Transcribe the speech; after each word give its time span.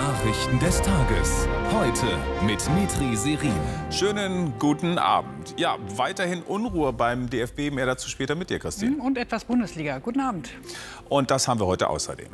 Nachrichten 0.00 0.58
des 0.58 0.80
Tages. 0.80 1.46
Heute 1.74 2.06
mit 2.46 2.66
Mitri 2.70 3.14
Serin. 3.16 3.52
Schönen 3.90 4.58
guten 4.58 4.96
Abend. 4.96 5.52
Ja, 5.58 5.76
weiterhin 5.94 6.42
Unruhe 6.42 6.94
beim 6.94 7.28
DFB. 7.28 7.70
Mehr 7.70 7.84
dazu 7.84 8.08
später 8.08 8.34
mit 8.34 8.48
dir, 8.48 8.58
Christine. 8.58 8.96
Und 9.02 9.18
etwas 9.18 9.44
Bundesliga. 9.44 9.98
Guten 9.98 10.20
Abend. 10.20 10.48
Und 11.10 11.30
das 11.30 11.48
haben 11.48 11.60
wir 11.60 11.66
heute 11.66 11.90
außerdem. 11.90 12.30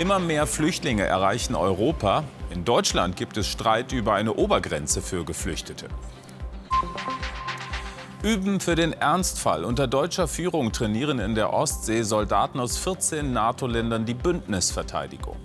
Immer 0.00 0.18
mehr 0.18 0.48
Flüchtlinge 0.48 1.04
erreichen 1.04 1.54
Europa. 1.54 2.24
In 2.50 2.64
Deutschland 2.64 3.14
gibt 3.14 3.36
es 3.36 3.46
Streit 3.46 3.92
über 3.92 4.14
eine 4.14 4.34
Obergrenze 4.34 5.00
für 5.00 5.24
Geflüchtete. 5.24 5.86
Üben 8.24 8.58
für 8.58 8.74
den 8.74 8.92
Ernstfall. 8.92 9.64
Unter 9.64 9.86
deutscher 9.86 10.26
Führung 10.26 10.72
trainieren 10.72 11.20
in 11.20 11.36
der 11.36 11.52
Ostsee 11.52 12.02
Soldaten 12.02 12.58
aus 12.58 12.76
14 12.76 13.32
NATO-Ländern 13.32 14.04
die 14.04 14.14
Bündnisverteidigung. 14.14 15.36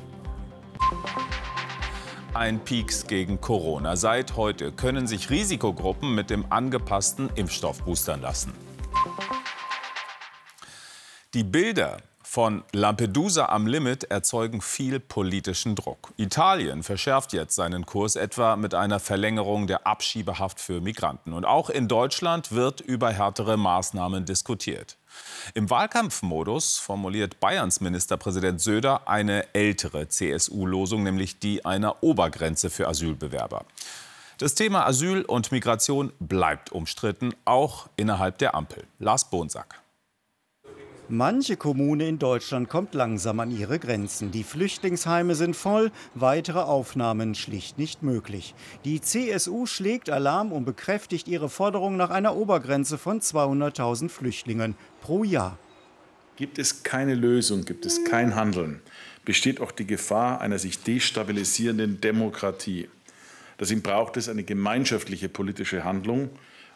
Ein 2.33 2.59
Peaks 2.63 3.07
gegen 3.07 3.41
Corona. 3.41 3.95
Seit 3.95 4.35
heute 4.35 4.71
können 4.71 5.05
sich 5.05 5.29
Risikogruppen 5.29 6.15
mit 6.15 6.29
dem 6.29 6.45
angepassten 6.49 7.29
Impfstoff 7.35 7.83
boostern 7.83 8.21
lassen. 8.21 8.53
Die 11.33 11.43
Bilder 11.43 11.97
von 12.23 12.63
Lampedusa 12.71 13.47
am 13.47 13.67
Limit 13.67 14.05
erzeugen 14.05 14.61
viel 14.61 15.01
politischen 15.01 15.75
Druck. 15.75 16.13
Italien 16.15 16.81
verschärft 16.81 17.33
jetzt 17.33 17.55
seinen 17.55 17.85
Kurs 17.85 18.15
etwa 18.15 18.55
mit 18.55 18.73
einer 18.73 19.01
Verlängerung 19.01 19.67
der 19.67 19.85
Abschiebehaft 19.85 20.61
für 20.61 20.79
Migranten. 20.79 21.33
Und 21.33 21.43
auch 21.43 21.69
in 21.69 21.89
Deutschland 21.89 22.53
wird 22.53 22.79
über 22.79 23.11
härtere 23.11 23.57
Maßnahmen 23.57 24.23
diskutiert. 24.23 24.97
Im 25.53 25.69
Wahlkampfmodus 25.69 26.77
formuliert 26.77 27.39
Bayerns 27.39 27.81
Ministerpräsident 27.81 28.61
Söder 28.61 29.07
eine 29.07 29.53
ältere 29.53 30.07
CSU-Losung, 30.07 31.03
nämlich 31.03 31.39
die 31.39 31.65
einer 31.65 32.03
Obergrenze 32.03 32.69
für 32.69 32.87
Asylbewerber. 32.87 33.65
Das 34.37 34.55
Thema 34.55 34.85
Asyl 34.85 35.21
und 35.21 35.51
Migration 35.51 36.13
bleibt 36.19 36.71
umstritten, 36.71 37.33
auch 37.45 37.89
innerhalb 37.95 38.37
der 38.39 38.55
Ampel. 38.55 38.85
Lars 38.97 39.29
Bonsack. 39.29 39.80
Manche 41.13 41.57
Kommune 41.57 42.07
in 42.07 42.19
Deutschland 42.19 42.69
kommt 42.69 42.93
langsam 42.93 43.41
an 43.41 43.51
ihre 43.51 43.79
Grenzen. 43.79 44.31
Die 44.31 44.45
Flüchtlingsheime 44.45 45.35
sind 45.35 45.57
voll, 45.57 45.91
weitere 46.15 46.59
Aufnahmen 46.59 47.35
schlicht 47.35 47.77
nicht 47.77 48.01
möglich. 48.01 48.55
Die 48.85 49.01
CSU 49.01 49.65
schlägt 49.65 50.09
Alarm 50.09 50.53
und 50.53 50.63
bekräftigt 50.63 51.27
ihre 51.27 51.49
Forderung 51.49 51.97
nach 51.97 52.11
einer 52.11 52.37
Obergrenze 52.37 52.97
von 52.97 53.19
200.000 53.19 54.07
Flüchtlingen 54.07 54.75
pro 55.01 55.25
Jahr. 55.25 55.59
Gibt 56.37 56.57
es 56.57 56.83
keine 56.83 57.15
Lösung, 57.15 57.65
gibt 57.65 57.85
es 57.85 58.05
kein 58.05 58.35
Handeln, 58.35 58.81
besteht 59.25 59.59
auch 59.59 59.73
die 59.73 59.87
Gefahr 59.87 60.39
einer 60.39 60.59
sich 60.59 60.81
destabilisierenden 60.81 61.99
Demokratie. 61.99 62.87
Deswegen 63.59 63.81
braucht 63.81 64.15
es 64.15 64.29
eine 64.29 64.43
gemeinschaftliche 64.43 65.27
politische 65.27 65.83
Handlung 65.83 66.29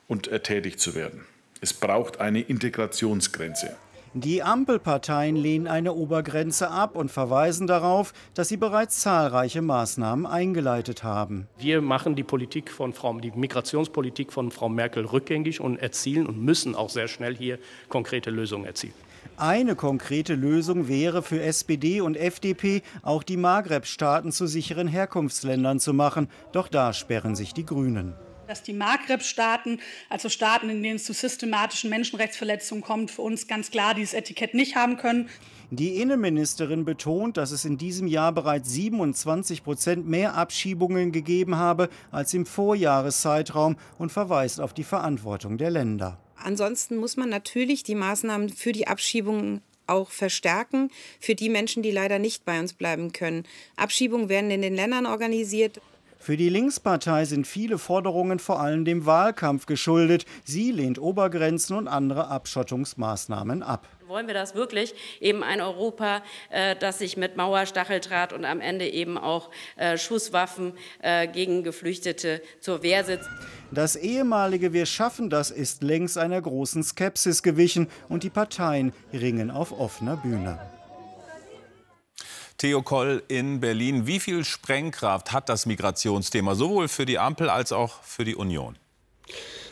und 0.09 0.29
tätig 0.43 0.77
zu 0.77 0.93
werden. 0.93 1.23
Es 1.61 1.71
braucht 1.71 2.19
eine 2.19 2.41
Integrationsgrenze. 2.41 3.77
Die 4.17 4.41
Ampelparteien 4.41 5.35
lehnen 5.35 5.67
eine 5.67 5.91
Obergrenze 5.91 6.71
ab 6.71 6.95
und 6.95 7.11
verweisen 7.11 7.67
darauf, 7.67 8.13
dass 8.33 8.47
sie 8.47 8.55
bereits 8.55 9.01
zahlreiche 9.01 9.61
Maßnahmen 9.61 10.25
eingeleitet 10.25 11.03
haben. 11.03 11.49
Wir 11.57 11.81
machen 11.81 12.15
die 12.15 12.23
Politik 12.23 12.71
von 12.71 12.93
Frau, 12.93 13.19
die 13.19 13.31
Migrationspolitik 13.31 14.31
von 14.31 14.51
Frau 14.51 14.69
Merkel 14.69 15.03
rückgängig 15.03 15.59
und 15.59 15.75
erzielen 15.75 16.27
und 16.27 16.41
müssen 16.41 16.75
auch 16.75 16.89
sehr 16.89 17.09
schnell 17.09 17.35
hier 17.35 17.59
konkrete 17.89 18.29
Lösungen 18.29 18.63
erzielen. 18.63 18.93
Eine 19.35 19.75
konkrete 19.75 20.35
Lösung 20.35 20.87
wäre 20.87 21.21
für 21.21 21.41
SPD 21.41 21.99
und 21.99 22.15
FDP, 22.15 22.83
auch 23.01 23.21
die 23.21 23.35
Maghreb-Staaten 23.35 24.31
zu 24.31 24.47
sicheren 24.47 24.87
Herkunftsländern 24.87 25.81
zu 25.81 25.93
machen. 25.93 26.29
Doch 26.53 26.69
da 26.69 26.93
sperren 26.93 27.35
sich 27.35 27.53
die 27.53 27.65
Grünen 27.65 28.13
dass 28.47 28.63
die 28.63 28.73
Maghreb-Staaten, 28.73 29.79
also 30.09 30.29
Staaten, 30.29 30.69
in 30.69 30.83
denen 30.83 30.97
es 30.97 31.05
zu 31.05 31.13
systematischen 31.13 31.89
Menschenrechtsverletzungen 31.89 32.83
kommt, 32.83 33.11
für 33.11 33.21
uns 33.21 33.47
ganz 33.47 33.71
klar 33.71 33.93
dieses 33.93 34.13
Etikett 34.13 34.53
nicht 34.53 34.75
haben 34.75 34.97
können. 34.97 35.29
Die 35.71 35.99
Innenministerin 35.99 36.85
betont, 36.85 37.37
dass 37.37 37.51
es 37.51 37.65
in 37.65 37.77
diesem 37.77 38.07
Jahr 38.07 38.31
bereits 38.31 38.69
27 38.71 39.63
Prozent 39.63 40.07
mehr 40.07 40.35
Abschiebungen 40.35 41.11
gegeben 41.11 41.55
habe 41.55 41.89
als 42.11 42.33
im 42.33 42.45
Vorjahreszeitraum 42.45 43.75
und 43.97 44.11
verweist 44.11 44.61
auf 44.61 44.73
die 44.73 44.83
Verantwortung 44.83 45.57
der 45.57 45.71
Länder. 45.71 46.19
Ansonsten 46.35 46.97
muss 46.97 47.17
man 47.17 47.29
natürlich 47.29 47.83
die 47.83 47.95
Maßnahmen 47.95 48.49
für 48.49 48.71
die 48.71 48.87
Abschiebungen 48.87 49.61
auch 49.87 50.11
verstärken 50.11 50.89
für 51.19 51.35
die 51.35 51.49
Menschen, 51.49 51.83
die 51.83 51.91
leider 51.91 52.19
nicht 52.19 52.45
bei 52.45 52.59
uns 52.59 52.73
bleiben 52.73 53.11
können. 53.11 53.43
Abschiebungen 53.75 54.29
werden 54.29 54.51
in 54.51 54.61
den 54.61 54.75
Ländern 54.75 55.05
organisiert. 55.05 55.81
Für 56.17 56.37
die 56.37 56.49
Linkspartei 56.49 57.25
sind 57.25 57.45
viele 57.45 57.77
Forderungen 57.77 58.39
vor 58.39 58.59
allem 58.59 58.85
dem 58.85 59.05
Wahlkampf 59.05 59.65
geschuldet. 59.65 60.25
Sie 60.43 60.71
lehnt 60.71 60.99
Obergrenzen 60.99 61.77
und 61.77 61.87
andere 61.87 62.27
Abschottungsmaßnahmen 62.29 63.61
ab. 63.61 63.87
Wollen 64.07 64.27
wir 64.27 64.35
das 64.35 64.53
wirklich? 64.53 64.93
Eben 65.19 65.43
ein 65.43 65.61
Europa, 65.61 66.21
äh, 66.49 66.75
das 66.75 66.99
sich 66.99 67.17
mit 67.17 67.37
Mauer, 67.37 67.65
Stacheldraht 67.65 68.33
und 68.33 68.45
am 68.45 68.61
Ende 68.61 68.87
eben 68.87 69.17
auch 69.17 69.49
äh, 69.77 69.97
Schusswaffen 69.97 70.73
äh, 71.01 71.27
gegen 71.27 71.63
Geflüchtete 71.63 72.41
zur 72.59 72.83
Wehr 72.83 73.03
sitzt. 73.03 73.29
Das 73.71 73.95
ehemalige 73.95 74.73
Wir 74.73 74.85
schaffen 74.85 75.29
das 75.29 75.49
ist 75.49 75.81
längst 75.81 76.17
einer 76.17 76.41
großen 76.41 76.83
Skepsis 76.83 77.41
gewichen 77.41 77.87
und 78.07 78.23
die 78.23 78.29
Parteien 78.29 78.93
ringen 79.11 79.49
auf 79.49 79.71
offener 79.77 80.17
Bühne. 80.17 80.59
Theo 82.57 82.81
Koll 82.81 83.21
in 83.27 83.59
Berlin. 83.59 84.07
Wie 84.07 84.19
viel 84.19 84.45
Sprengkraft 84.45 85.33
hat 85.33 85.49
das 85.49 85.65
Migrationsthema 85.65 86.55
sowohl 86.55 86.87
für 86.87 87.05
die 87.05 87.19
Ampel 87.19 87.49
als 87.49 87.71
auch 87.71 88.01
für 88.03 88.23
die 88.23 88.35
Union? 88.35 88.77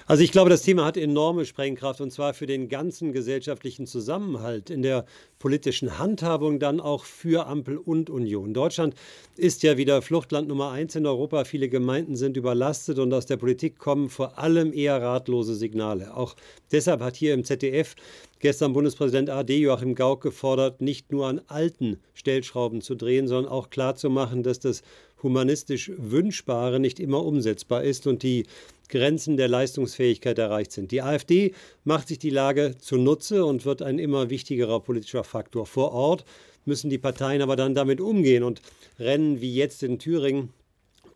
Also 0.06 0.22
ich 0.22 0.32
glaube, 0.32 0.50
das 0.50 0.64
Thema 0.64 0.86
hat 0.86 0.98
enorme 0.98 1.46
Sprengkraft 1.46 2.02
und 2.02 2.12
zwar 2.12 2.34
für 2.34 2.46
den 2.46 2.68
ganzen 2.68 3.14
gesellschaftlichen 3.14 3.88
Zusammenhalt 3.88 4.70
in 4.70 4.82
der 4.82 5.06
politischen 5.40 5.98
Handhabung 5.98 6.60
dann 6.60 6.82
auch 6.82 7.06
für 7.06 7.48
Ampel 7.48 7.78
und 7.78 8.10
Union. 8.10 8.54
Deutschland 8.54 8.96
ist 9.38 9.64
ja 9.64 9.78
wieder 9.78 10.02
Fluchtland 10.02 10.50
Nummer 10.50 10.72
eins 10.72 10.96
in 10.96 11.06
Europa. 11.06 11.46
Viele 11.46 11.70
Gemeinden 11.70 12.18
sind 12.18 12.36
überlastet 12.36 13.00
und 13.00 13.14
aus 13.14 13.28
der 13.28 13.38
Politik 13.38 13.78
kommen 13.78 14.10
vor 14.10 14.38
allem 14.38 14.74
eher 14.74 15.02
ratlose 15.02 15.56
Signale. 15.56 16.16
Auch 16.16 16.36
deshalb 16.72 17.02
hat 17.02 17.16
hier 17.16 17.34
im 17.34 17.46
ZDF 17.46 17.96
gestern 18.40 18.74
Bundespräsident 18.74 19.30
AD 19.30 19.58
Joachim 19.58 19.96
Gauck 19.96 20.22
gefordert, 20.22 20.82
nicht 20.82 21.14
nur 21.14 21.28
an 21.28 21.40
alten 21.48 21.98
Stellschrauben 22.14 22.82
zu 22.82 22.96
drehen, 22.96 23.30
sondern 23.30 23.50
auch 23.50 23.70
klarzumachen, 23.70 24.44
dass 24.44 24.60
das 24.60 24.84
humanistisch 25.24 25.92
Wünschbare 25.98 26.82
nicht 26.82 27.00
immer 27.00 27.24
umsetzbar 27.26 27.84
ist 27.84 28.06
und 28.06 28.22
die 28.24 28.46
Grenzen 28.90 29.38
der 29.38 29.48
Leistungsfähigkeit 29.48 30.38
erreicht 30.38 30.72
sind. 30.72 30.92
Die 30.92 31.02
AfD 31.02 31.54
macht 31.84 32.10
sich 32.10 32.20
die 32.20 32.30
Lage 32.30 32.76
zunutze 32.78 33.46
und 33.46 33.66
wird 33.66 33.82
ein 33.82 34.00
immer 34.00 34.30
wichtigerer 34.30 34.80
politischer 34.80 35.24
Faktor. 35.24 35.66
Vor 35.66 35.92
Ort 35.94 36.26
müssen 36.66 36.90
die 36.90 36.98
Parteien 36.98 37.42
aber 37.42 37.56
dann 37.56 37.76
damit 37.76 38.02
umgehen 38.02 38.44
und 38.44 38.62
rennen 39.00 39.42
wie 39.42 39.54
jetzt 39.54 39.84
in 39.84 40.00
Thüringen 40.00 40.50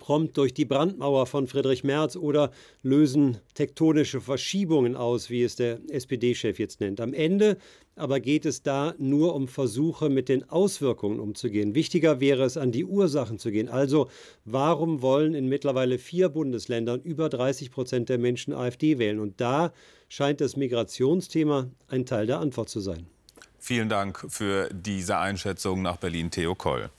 prompt 0.07 0.38
durch 0.38 0.53
die 0.53 0.63
Brandmauer 0.63 1.25
von 1.25 1.47
Friedrich 1.47 1.84
Merz 1.84 2.16
oder 2.16 2.51
lösen 2.81 3.40
tektonische 3.56 4.22
Verschiebungen 4.22 4.95
aus, 4.95 5.29
wie 5.29 5.44
es 5.44 5.57
der 5.57 5.81
SPD-Chef 5.90 6.59
jetzt 6.59 6.79
nennt. 6.79 7.01
Am 7.01 7.13
Ende 7.13 7.57
aber 7.97 8.22
geht 8.22 8.46
es 8.46 8.63
da 8.63 8.96
nur 9.00 9.35
um 9.35 9.50
Versuche, 9.50 10.07
mit 10.07 10.29
den 10.29 10.50
Auswirkungen 10.50 11.19
umzugehen. 11.19 11.75
Wichtiger 11.75 12.22
wäre 12.22 12.46
es, 12.46 12.56
an 12.56 12.72
die 12.72 12.85
Ursachen 12.85 13.38
zu 13.38 13.51
gehen. 13.51 13.67
Also, 13.67 14.09
warum 14.46 15.01
wollen 15.01 15.34
in 15.34 15.50
mittlerweile 15.50 15.97
vier 15.97 16.29
Bundesländern 16.29 17.01
über 17.01 17.28
30 17.28 17.69
Prozent 17.69 18.07
der 18.07 18.17
Menschen 18.17 18.53
AfD 18.53 19.00
wählen? 19.00 19.19
Und 19.19 19.41
da 19.41 19.73
scheint 20.07 20.40
das 20.40 20.56
Migrationsthema 20.56 21.69
ein 21.90 22.06
Teil 22.06 22.28
der 22.28 22.40
Antwort 22.40 22.70
zu 22.70 22.79
sein. 22.79 23.08
Vielen 23.59 23.90
Dank 23.90 24.26
für 24.29 24.70
diese 24.72 25.17
Einschätzung 25.17 25.82
nach 25.82 25.97
Berlin, 25.97 26.32
Theo 26.32 26.55
Koll. 26.55 26.91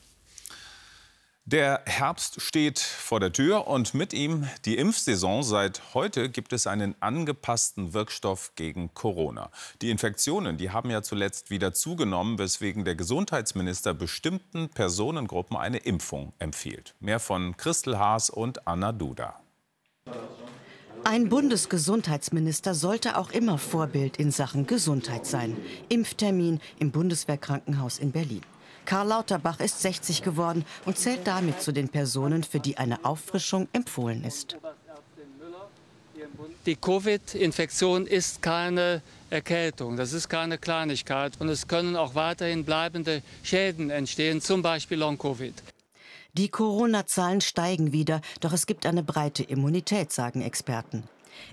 Der 1.50 1.80
Herbst 1.86 2.42
steht 2.42 2.78
vor 2.78 3.20
der 3.20 3.32
Tür 3.32 3.68
und 3.68 3.94
mit 3.94 4.12
ihm 4.12 4.46
die 4.66 4.76
Impfsaison. 4.76 5.42
Seit 5.42 5.80
heute 5.94 6.28
gibt 6.28 6.52
es 6.52 6.66
einen 6.66 6.94
angepassten 7.00 7.94
Wirkstoff 7.94 8.52
gegen 8.54 8.92
Corona. 8.92 9.50
Die 9.80 9.88
Infektionen, 9.88 10.58
die 10.58 10.72
haben 10.72 10.90
ja 10.90 11.00
zuletzt 11.00 11.48
wieder 11.48 11.72
zugenommen, 11.72 12.38
weswegen 12.38 12.84
der 12.84 12.96
Gesundheitsminister 12.96 13.94
bestimmten 13.94 14.68
Personengruppen 14.68 15.56
eine 15.56 15.78
Impfung 15.78 16.34
empfiehlt. 16.38 16.94
Mehr 17.00 17.18
von 17.18 17.56
Christel 17.56 17.98
Haas 17.98 18.28
und 18.28 18.68
Anna 18.68 18.92
Duda. 18.92 19.40
Ein 21.04 21.30
Bundesgesundheitsminister 21.30 22.74
sollte 22.74 23.16
auch 23.16 23.30
immer 23.30 23.56
Vorbild 23.56 24.18
in 24.18 24.32
Sachen 24.32 24.66
Gesundheit 24.66 25.24
sein. 25.24 25.56
Impftermin 25.88 26.60
im 26.78 26.90
Bundeswehrkrankenhaus 26.90 27.98
in 27.98 28.12
Berlin. 28.12 28.42
Karl 28.88 29.08
Lauterbach 29.08 29.60
ist 29.60 29.82
60 29.82 30.22
geworden 30.22 30.64
und 30.86 30.96
zählt 30.96 31.26
damit 31.26 31.60
zu 31.60 31.72
den 31.72 31.90
Personen, 31.90 32.42
für 32.42 32.58
die 32.58 32.78
eine 32.78 33.04
Auffrischung 33.04 33.68
empfohlen 33.74 34.24
ist. 34.24 34.56
Die 36.64 36.74
Covid-Infektion 36.74 38.06
ist 38.06 38.40
keine 38.40 39.02
Erkältung, 39.28 39.98
das 39.98 40.14
ist 40.14 40.30
keine 40.30 40.56
Kleinigkeit 40.56 41.34
und 41.38 41.50
es 41.50 41.68
können 41.68 41.96
auch 41.96 42.14
weiterhin 42.14 42.64
bleibende 42.64 43.22
Schäden 43.42 43.90
entstehen, 43.90 44.40
zum 44.40 44.62
Beispiel 44.62 44.96
Long-Covid. 44.96 45.52
Die 46.32 46.48
Corona-Zahlen 46.48 47.42
steigen 47.42 47.92
wieder, 47.92 48.22
doch 48.40 48.54
es 48.54 48.64
gibt 48.64 48.86
eine 48.86 49.02
breite 49.02 49.42
Immunität, 49.42 50.12
sagen 50.12 50.40
Experten. 50.40 51.02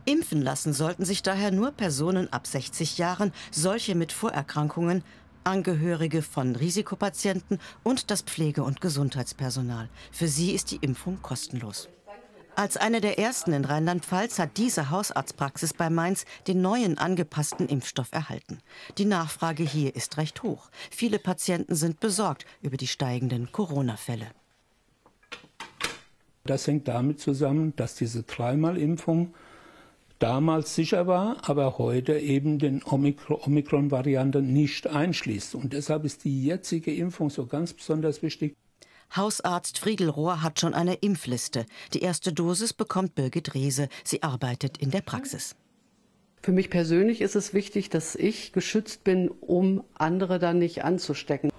Impfen 0.06 0.42
lassen 0.42 0.72
sollten 0.72 1.04
sich 1.04 1.22
daher 1.22 1.52
nur 1.52 1.72
Personen 1.72 2.32
ab 2.32 2.48
60 2.48 2.98
Jahren, 2.98 3.34
solche 3.52 3.94
mit 3.94 4.14
Vorerkrankungen, 4.14 5.04
Angehörige 5.46 6.22
von 6.24 6.56
Risikopatienten 6.56 7.60
und 7.84 8.10
das 8.10 8.24
Pflege- 8.24 8.64
und 8.64 8.82
Gesundheitspersonal. 8.82 9.90
Für 10.12 10.28
sie 10.28 10.52
ist 10.52 10.72
die 10.72 10.78
Impfung 10.78 11.22
kostenlos. 11.22 11.88
Als 12.56 12.78
eine 12.78 13.02
der 13.02 13.20
ersten 13.20 13.54
in 13.54 13.66
Rheinland-Pfalz 13.66 14.40
hat 14.40 14.58
diese 14.58 14.90
Hausarztpraxis 14.90 15.74
bei 15.74 15.90
Mainz 15.90 16.26
den 16.48 16.62
neuen 16.62 16.98
angepassten 16.98 17.68
Impfstoff 17.68 18.12
erhalten. 18.12 18.60
Die 18.98 19.06
Nachfrage 19.06 19.64
hier 19.64 19.96
ist 19.96 20.18
recht 20.18 20.42
hoch. 20.42 20.70
Viele 20.90 21.20
Patienten 21.20 21.76
sind 21.76 22.00
besorgt 22.00 22.46
über 22.62 22.78
die 22.78 22.88
steigenden 22.88 23.52
Corona-Fälle. 23.52 24.28
Das 26.46 26.66
hängt 26.66 26.88
damit 26.88 27.20
zusammen, 27.20 27.76
dass 27.76 27.96
diese 27.96 28.24
Dreimal-Impfung 28.24 29.34
damals 30.20 30.76
sicher 30.76 31.08
war, 31.08 31.38
aber 31.48 31.78
heute 31.78 32.18
eben 32.18 32.60
den 32.60 32.84
Omikron-Variante 32.84 34.42
nicht 34.42 34.88
einschließt. 34.88 35.56
Und 35.56 35.74
deshalb 35.74 36.06
ist 36.06 36.24
die 36.24 36.44
jetzige 36.44 36.94
Impfung 36.94 37.30
so 37.30 37.46
ganz 37.46 37.74
besonders 37.74 38.22
wichtig. 38.22 38.56
Hausarzt 39.16 39.78
Friedel 39.78 40.10
Rohr 40.10 40.42
hat 40.42 40.60
schon 40.60 40.74
eine 40.74 40.96
Impfliste. 40.96 41.66
Die 41.94 42.02
erste 42.02 42.34
Dosis 42.34 42.74
bekommt 42.74 43.16
Birgit 43.16 43.54
Rehse. 43.54 43.88
Sie 44.04 44.24
arbeitet 44.24 44.78
in 44.78 44.92
der 44.92 45.02
Praxis. 45.02 45.56
Für 46.42 46.52
mich 46.52 46.70
persönlich 46.70 47.22
ist 47.22 47.36
es 47.36 47.54
wichtig, 47.54 47.90
dass 47.90 48.16
ich 48.16 48.52
geschützt 48.52 49.04
bin, 49.04 49.30
um 49.30 49.84
andere 49.96 50.38
dann 50.38 50.60
nicht 50.60 50.84
anzustecken. 50.84 51.50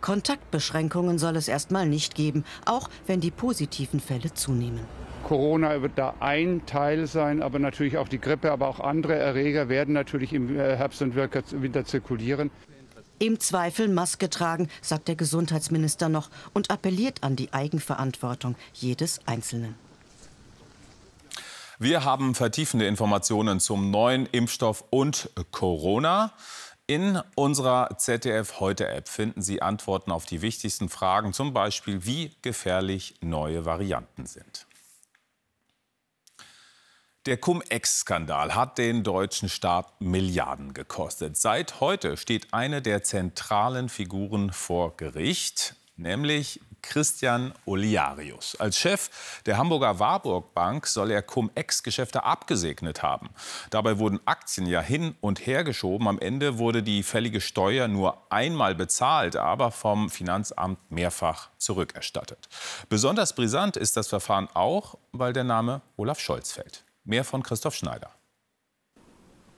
Kontaktbeschränkungen 0.00 1.18
soll 1.18 1.36
es 1.36 1.48
erstmal 1.48 1.88
nicht 1.88 2.14
geben, 2.14 2.44
auch 2.64 2.90
wenn 3.06 3.20
die 3.20 3.30
positiven 3.30 3.98
Fälle 3.98 4.32
zunehmen. 4.34 4.80
Corona 5.24 5.82
wird 5.82 5.92
da 5.96 6.14
ein 6.20 6.66
Teil 6.66 7.06
sein, 7.06 7.42
aber 7.42 7.58
natürlich 7.58 7.98
auch 7.98 8.08
die 8.08 8.20
Grippe, 8.20 8.52
aber 8.52 8.68
auch 8.68 8.80
andere 8.80 9.16
Erreger 9.16 9.68
werden 9.68 9.94
natürlich 9.94 10.32
im 10.32 10.56
äh, 10.56 10.76
Herbst 10.76 11.02
und 11.02 11.14
Winter 11.16 11.84
zirkulieren. 11.84 12.50
Im 13.18 13.40
Zweifel 13.40 13.88
Maske 13.88 14.28
tragen, 14.28 14.68
sagt 14.82 15.08
der 15.08 15.16
Gesundheitsminister 15.16 16.08
noch 16.08 16.28
und 16.52 16.70
appelliert 16.70 17.22
an 17.22 17.34
die 17.34 17.52
Eigenverantwortung 17.52 18.56
jedes 18.74 19.20
Einzelnen. 19.26 19.74
Wir 21.78 22.04
haben 22.04 22.34
vertiefende 22.34 22.86
Informationen 22.86 23.60
zum 23.60 23.90
neuen 23.90 24.26
Impfstoff 24.26 24.84
und 24.90 25.30
Corona. 25.50 26.32
In 26.86 27.20
unserer 27.34 27.98
ZDF 27.98 28.60
Heute 28.60 28.88
App 28.88 29.08
finden 29.08 29.42
Sie 29.42 29.60
Antworten 29.60 30.12
auf 30.12 30.24
die 30.24 30.40
wichtigsten 30.40 30.88
Fragen, 30.88 31.32
zum 31.32 31.52
Beispiel 31.52 32.06
wie 32.06 32.36
gefährlich 32.42 33.16
neue 33.20 33.64
Varianten 33.64 34.24
sind. 34.26 34.65
Der 37.26 37.38
Cum-Ex-Skandal 37.38 38.54
hat 38.54 38.78
den 38.78 39.02
deutschen 39.02 39.48
Staat 39.48 40.00
Milliarden 40.00 40.74
gekostet. 40.74 41.36
Seit 41.36 41.80
heute 41.80 42.16
steht 42.16 42.54
eine 42.54 42.82
der 42.82 43.02
zentralen 43.02 43.88
Figuren 43.88 44.52
vor 44.52 44.96
Gericht, 44.96 45.74
nämlich 45.96 46.60
Christian 46.82 47.52
Oliarius. 47.64 48.54
Als 48.60 48.78
Chef 48.78 49.10
der 49.44 49.58
Hamburger 49.58 49.98
Warburg 49.98 50.54
Bank 50.54 50.86
soll 50.86 51.10
er 51.10 51.20
Cum-Ex-Geschäfte 51.20 52.22
abgesegnet 52.22 53.02
haben. 53.02 53.30
Dabei 53.70 53.98
wurden 53.98 54.20
Aktien 54.24 54.68
ja 54.68 54.80
hin 54.80 55.16
und 55.20 55.44
her 55.44 55.64
geschoben. 55.64 56.06
Am 56.06 56.20
Ende 56.20 56.58
wurde 56.58 56.84
die 56.84 57.02
fällige 57.02 57.40
Steuer 57.40 57.88
nur 57.88 58.22
einmal 58.30 58.76
bezahlt, 58.76 59.34
aber 59.34 59.72
vom 59.72 60.10
Finanzamt 60.10 60.78
mehrfach 60.92 61.48
zurückerstattet. 61.58 62.48
Besonders 62.88 63.34
brisant 63.34 63.76
ist 63.76 63.96
das 63.96 64.06
Verfahren 64.06 64.48
auch, 64.54 64.96
weil 65.10 65.32
der 65.32 65.42
Name 65.42 65.82
Olaf 65.96 66.20
Scholz 66.20 66.52
fällt. 66.52 66.85
Mehr 67.06 67.24
von 67.24 67.42
Christoph 67.42 67.76
Schneider. 67.76 68.10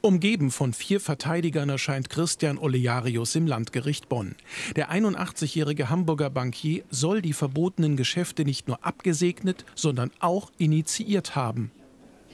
Umgeben 0.00 0.52
von 0.52 0.74
vier 0.74 1.00
Verteidigern 1.00 1.70
erscheint 1.70 2.08
Christian 2.08 2.56
Olearius 2.56 3.34
im 3.34 3.48
Landgericht 3.48 4.08
Bonn. 4.08 4.36
Der 4.76 4.92
81-jährige 4.92 5.90
Hamburger 5.90 6.30
Bankier 6.30 6.84
soll 6.88 7.20
die 7.20 7.32
verbotenen 7.32 7.96
Geschäfte 7.96 8.44
nicht 8.44 8.68
nur 8.68 8.84
abgesegnet, 8.86 9.64
sondern 9.74 10.12
auch 10.20 10.52
initiiert 10.58 11.34
haben. 11.34 11.72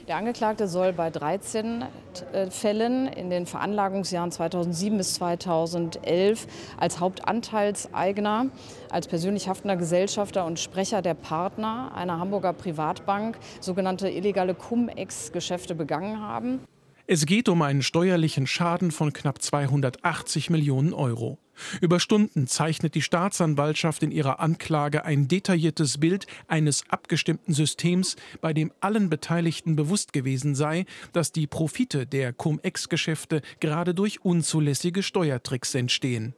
Der 0.07 0.17
Angeklagte 0.17 0.67
soll 0.67 0.93
bei 0.93 1.09
13 1.09 1.83
äh, 2.31 2.51
Fällen 2.51 3.07
in 3.07 3.31
den 3.31 3.47
Veranlagungsjahren 3.47 4.31
2007 4.31 4.99
bis 4.99 5.15
2011 5.15 6.45
als 6.77 6.99
Hauptanteilseigner, 6.99 8.51
als 8.91 9.07
persönlich 9.07 9.47
haftender 9.47 9.77
Gesellschafter 9.77 10.45
und 10.45 10.59
Sprecher 10.59 11.01
der 11.01 11.15
Partner 11.15 11.91
einer 11.95 12.19
Hamburger 12.19 12.53
Privatbank 12.53 13.39
sogenannte 13.59 14.07
illegale 14.07 14.53
Cum-Ex-Geschäfte 14.53 15.73
begangen 15.73 16.21
haben. 16.21 16.59
Es 17.07 17.25
geht 17.25 17.49
um 17.49 17.63
einen 17.63 17.81
steuerlichen 17.81 18.45
Schaden 18.45 18.91
von 18.91 19.11
knapp 19.11 19.41
280 19.41 20.51
Millionen 20.51 20.93
Euro. 20.93 21.39
Über 21.81 21.99
Stunden 21.99 22.47
zeichnet 22.47 22.95
die 22.95 23.01
Staatsanwaltschaft 23.01 24.03
in 24.03 24.11
ihrer 24.11 24.39
Anklage 24.39 25.05
ein 25.05 25.27
detailliertes 25.27 25.99
Bild 25.99 26.27
eines 26.47 26.83
abgestimmten 26.89 27.53
Systems, 27.53 28.15
bei 28.41 28.53
dem 28.53 28.71
allen 28.79 29.09
Beteiligten 29.09 29.75
bewusst 29.75 30.13
gewesen 30.13 30.55
sei, 30.55 30.85
dass 31.13 31.31
die 31.31 31.47
Profite 31.47 32.05
der 32.05 32.33
Cum-Ex-Geschäfte 32.33 33.41
gerade 33.59 33.93
durch 33.93 34.23
unzulässige 34.23 35.03
Steuertricks 35.03 35.75
entstehen. 35.75 36.33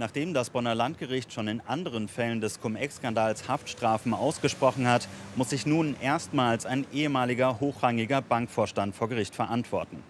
Nachdem 0.00 0.32
das 0.32 0.48
Bonner 0.48 0.74
Landgericht 0.74 1.30
schon 1.30 1.46
in 1.46 1.60
anderen 1.60 2.08
Fällen 2.08 2.40
des 2.40 2.58
Cum-Ex-Skandals 2.60 3.48
Haftstrafen 3.48 4.14
ausgesprochen 4.14 4.88
hat, 4.88 5.06
muss 5.36 5.50
sich 5.50 5.66
nun 5.66 5.94
erstmals 6.00 6.64
ein 6.64 6.86
ehemaliger 6.90 7.60
hochrangiger 7.60 8.22
Bankvorstand 8.22 8.94
vor 8.94 9.10
Gericht 9.10 9.34
verantworten. 9.34 10.02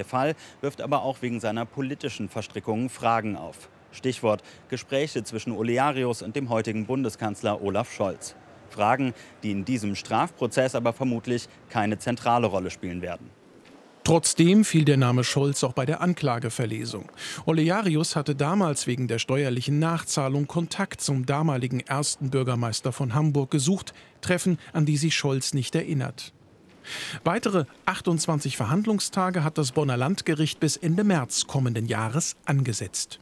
Der 0.00 0.06
Fall 0.06 0.34
wirft 0.62 0.80
aber 0.80 1.02
auch 1.02 1.20
wegen 1.20 1.40
seiner 1.40 1.66
politischen 1.66 2.30
Verstrickungen 2.30 2.88
Fragen 2.88 3.36
auf. 3.36 3.68
Stichwort 3.92 4.42
Gespräche 4.70 5.24
zwischen 5.24 5.52
Olearius 5.52 6.22
und 6.22 6.34
dem 6.36 6.48
heutigen 6.48 6.86
Bundeskanzler 6.86 7.60
Olaf 7.60 7.92
Scholz. 7.92 8.34
Fragen, 8.70 9.12
die 9.42 9.50
in 9.50 9.66
diesem 9.66 9.94
Strafprozess 9.94 10.74
aber 10.74 10.94
vermutlich 10.94 11.48
keine 11.68 11.98
zentrale 11.98 12.46
Rolle 12.46 12.70
spielen 12.70 13.02
werden. 13.02 13.28
Trotzdem 14.02 14.64
fiel 14.64 14.86
der 14.86 14.96
Name 14.96 15.22
Scholz 15.22 15.62
auch 15.64 15.74
bei 15.74 15.84
der 15.84 16.00
Anklageverlesung. 16.00 17.12
Olearius 17.44 18.16
hatte 18.16 18.34
damals 18.34 18.86
wegen 18.86 19.06
der 19.06 19.18
steuerlichen 19.18 19.78
Nachzahlung 19.80 20.46
Kontakt 20.46 21.02
zum 21.02 21.26
damaligen 21.26 21.80
ersten 21.80 22.30
Bürgermeister 22.30 22.92
von 22.92 23.12
Hamburg 23.12 23.50
gesucht, 23.50 23.92
Treffen, 24.22 24.58
an 24.72 24.86
die 24.86 24.96
sich 24.96 25.14
Scholz 25.14 25.52
nicht 25.52 25.74
erinnert. 25.74 26.32
Weitere 27.24 27.64
28 27.86 28.56
Verhandlungstage 28.56 29.44
hat 29.44 29.58
das 29.58 29.72
Bonner 29.72 29.96
Landgericht 29.96 30.60
bis 30.60 30.76
Ende 30.76 31.04
März 31.04 31.46
kommenden 31.46 31.86
Jahres 31.86 32.36
angesetzt. 32.44 33.18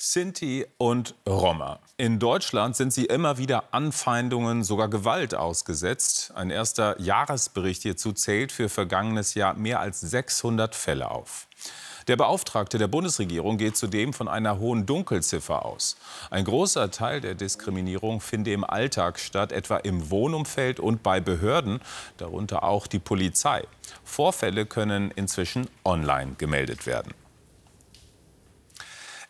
Sinti 0.00 0.64
und 0.78 1.16
Roma. 1.28 1.80
In 1.96 2.20
Deutschland 2.20 2.76
sind 2.76 2.92
sie 2.92 3.06
immer 3.06 3.36
wieder 3.36 3.74
Anfeindungen, 3.74 4.62
sogar 4.62 4.88
Gewalt 4.88 5.34
ausgesetzt. 5.34 6.30
Ein 6.36 6.50
erster 6.50 7.00
Jahresbericht 7.00 7.82
hierzu 7.82 8.12
zählt 8.12 8.52
für 8.52 8.68
vergangenes 8.68 9.34
Jahr 9.34 9.54
mehr 9.54 9.80
als 9.80 10.00
600 10.00 10.76
Fälle 10.76 11.10
auf. 11.10 11.48
Der 12.08 12.16
Beauftragte 12.16 12.78
der 12.78 12.88
Bundesregierung 12.88 13.58
geht 13.58 13.76
zudem 13.76 14.14
von 14.14 14.28
einer 14.28 14.58
hohen 14.58 14.86
Dunkelziffer 14.86 15.66
aus. 15.66 15.98
Ein 16.30 16.46
großer 16.46 16.90
Teil 16.90 17.20
der 17.20 17.34
Diskriminierung 17.34 18.22
finde 18.22 18.50
im 18.52 18.64
Alltag 18.64 19.18
statt, 19.18 19.52
etwa 19.52 19.76
im 19.76 20.08
Wohnumfeld 20.08 20.80
und 20.80 21.02
bei 21.02 21.20
Behörden, 21.20 21.80
darunter 22.16 22.62
auch 22.62 22.86
die 22.86 22.98
Polizei. 22.98 23.62
Vorfälle 24.04 24.64
können 24.64 25.10
inzwischen 25.10 25.68
online 25.84 26.36
gemeldet 26.38 26.86
werden. 26.86 27.12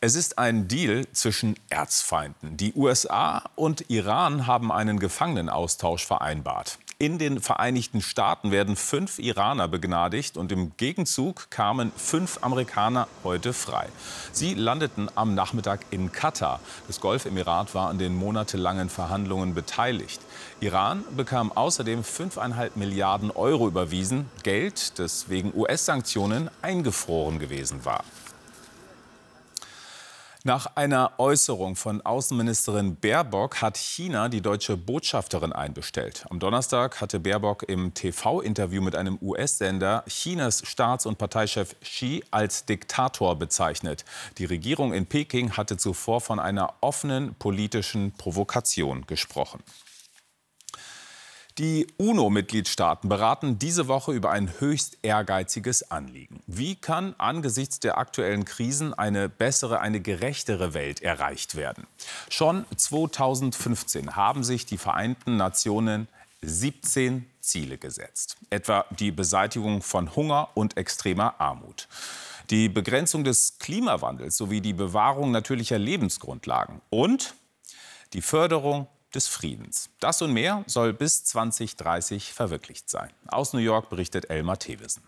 Es 0.00 0.14
ist 0.14 0.38
ein 0.38 0.68
Deal 0.68 1.04
zwischen 1.10 1.56
Erzfeinden. 1.70 2.56
Die 2.56 2.72
USA 2.74 3.42
und 3.56 3.90
Iran 3.90 4.46
haben 4.46 4.70
einen 4.70 5.00
Gefangenenaustausch 5.00 6.06
vereinbart. 6.06 6.78
In 7.00 7.18
den 7.18 7.40
Vereinigten 7.40 8.02
Staaten 8.02 8.50
werden 8.50 8.74
fünf 8.74 9.20
Iraner 9.20 9.68
begnadigt 9.68 10.36
und 10.36 10.50
im 10.50 10.76
Gegenzug 10.76 11.48
kamen 11.48 11.92
fünf 11.96 12.38
Amerikaner 12.42 13.06
heute 13.22 13.52
frei. 13.52 13.86
Sie 14.32 14.54
landeten 14.54 15.08
am 15.14 15.32
Nachmittag 15.32 15.86
in 15.92 16.10
Katar. 16.10 16.58
Das 16.88 17.00
Golfemirat 17.00 17.72
war 17.72 17.88
an 17.88 17.98
den 17.98 18.16
monatelangen 18.16 18.88
Verhandlungen 18.88 19.54
beteiligt. 19.54 20.20
Iran 20.58 21.04
bekam 21.16 21.52
außerdem 21.52 22.02
5,5 22.02 22.70
Milliarden 22.74 23.30
Euro 23.30 23.68
überwiesen, 23.68 24.28
Geld, 24.42 24.98
das 24.98 25.28
wegen 25.28 25.54
US-Sanktionen 25.54 26.50
eingefroren 26.62 27.38
gewesen 27.38 27.84
war. 27.84 28.02
Nach 30.44 30.76
einer 30.76 31.18
Äußerung 31.18 31.74
von 31.74 32.00
Außenministerin 32.00 32.94
Baerbock 32.94 33.60
hat 33.60 33.76
China 33.76 34.28
die 34.28 34.40
deutsche 34.40 34.76
Botschafterin 34.76 35.52
einbestellt. 35.52 36.26
Am 36.30 36.38
Donnerstag 36.38 37.00
hatte 37.00 37.18
Baerbock 37.18 37.64
im 37.64 37.92
TV-Interview 37.92 38.80
mit 38.80 38.94
einem 38.94 39.18
US-Sender 39.20 40.04
Chinas 40.06 40.62
Staats- 40.64 41.06
und 41.06 41.18
Parteichef 41.18 41.74
Xi 41.80 42.22
als 42.30 42.64
Diktator 42.66 43.36
bezeichnet. 43.36 44.04
Die 44.38 44.44
Regierung 44.44 44.92
in 44.92 45.06
Peking 45.06 45.56
hatte 45.56 45.76
zuvor 45.76 46.20
von 46.20 46.38
einer 46.38 46.74
offenen 46.82 47.34
politischen 47.34 48.12
Provokation 48.12 49.08
gesprochen. 49.08 49.60
Die 51.58 51.88
UNO-Mitgliedstaaten 51.96 53.08
beraten 53.08 53.58
diese 53.58 53.88
Woche 53.88 54.12
über 54.12 54.30
ein 54.30 54.60
höchst 54.60 54.98
ehrgeiziges 55.02 55.90
Anliegen. 55.90 56.40
Wie 56.46 56.76
kann 56.76 57.16
angesichts 57.18 57.80
der 57.80 57.98
aktuellen 57.98 58.44
Krisen 58.44 58.94
eine 58.94 59.28
bessere, 59.28 59.80
eine 59.80 60.00
gerechtere 60.00 60.72
Welt 60.72 61.02
erreicht 61.02 61.56
werden? 61.56 61.86
Schon 62.30 62.64
2015 62.76 64.14
haben 64.14 64.44
sich 64.44 64.66
die 64.66 64.78
Vereinten 64.78 65.36
Nationen 65.36 66.06
17 66.42 67.28
Ziele 67.40 67.76
gesetzt, 67.76 68.36
etwa 68.50 68.84
die 68.90 69.10
Beseitigung 69.10 69.82
von 69.82 70.14
Hunger 70.14 70.50
und 70.54 70.76
extremer 70.76 71.40
Armut 71.40 71.88
die 72.50 72.68
Begrenzung 72.68 73.24
des 73.24 73.58
Klimawandels 73.58 74.36
sowie 74.36 74.60
die 74.60 74.72
Bewahrung 74.72 75.30
natürlicher 75.30 75.78
Lebensgrundlagen 75.78 76.80
und 76.90 77.34
die 78.14 78.22
Förderung 78.22 78.86
des 79.14 79.28
Friedens. 79.28 79.90
Das 80.00 80.22
und 80.22 80.32
mehr 80.32 80.64
soll 80.66 80.92
bis 80.92 81.24
2030 81.24 82.32
verwirklicht 82.32 82.90
sein. 82.90 83.10
Aus 83.26 83.52
New 83.52 83.60
York 83.60 83.88
berichtet 83.90 84.30
Elmar 84.30 84.58
Thewesen. 84.58 85.02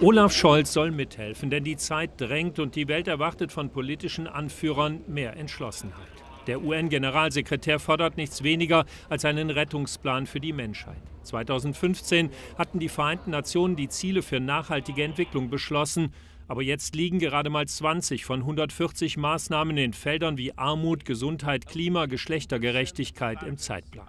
Olaf 0.00 0.32
Scholz 0.32 0.72
soll 0.72 0.92
mithelfen, 0.92 1.50
denn 1.50 1.64
die 1.64 1.76
Zeit 1.76 2.20
drängt 2.20 2.60
und 2.60 2.76
die 2.76 2.86
Welt 2.86 3.08
erwartet 3.08 3.50
von 3.50 3.70
politischen 3.70 4.28
Anführern 4.28 5.00
mehr 5.08 5.36
Entschlossenheit. 5.36 6.06
Der 6.46 6.62
UN-Generalsekretär 6.62 7.78
fordert 7.78 8.16
nichts 8.16 8.42
weniger 8.42 8.86
als 9.08 9.24
einen 9.24 9.50
Rettungsplan 9.50 10.26
für 10.26 10.40
die 10.40 10.52
Menschheit. 10.52 11.02
2015 11.24 12.30
hatten 12.56 12.78
die 12.78 12.88
Vereinten 12.88 13.32
Nationen 13.32 13.76
die 13.76 13.88
Ziele 13.88 14.22
für 14.22 14.40
nachhaltige 14.40 15.02
Entwicklung 15.02 15.50
beschlossen 15.50 16.14
aber 16.48 16.62
jetzt 16.62 16.96
liegen 16.96 17.18
gerade 17.18 17.50
mal 17.50 17.68
20 17.68 18.24
von 18.24 18.40
140 18.40 19.16
Maßnahmen 19.16 19.76
in 19.76 19.92
Feldern 19.92 20.38
wie 20.38 20.56
Armut, 20.56 21.04
Gesundheit, 21.04 21.66
Klima, 21.66 22.06
Geschlechtergerechtigkeit 22.06 23.42
im 23.42 23.58
Zeitplan. 23.58 24.08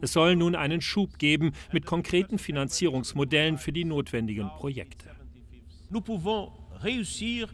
Es 0.00 0.12
soll 0.12 0.36
nun 0.36 0.54
einen 0.54 0.80
Schub 0.80 1.18
geben 1.18 1.52
mit 1.72 1.86
konkreten 1.86 2.38
Finanzierungsmodellen 2.38 3.58
für 3.58 3.72
die 3.72 3.84
notwendigen 3.84 4.48
Projekte. 4.58 5.08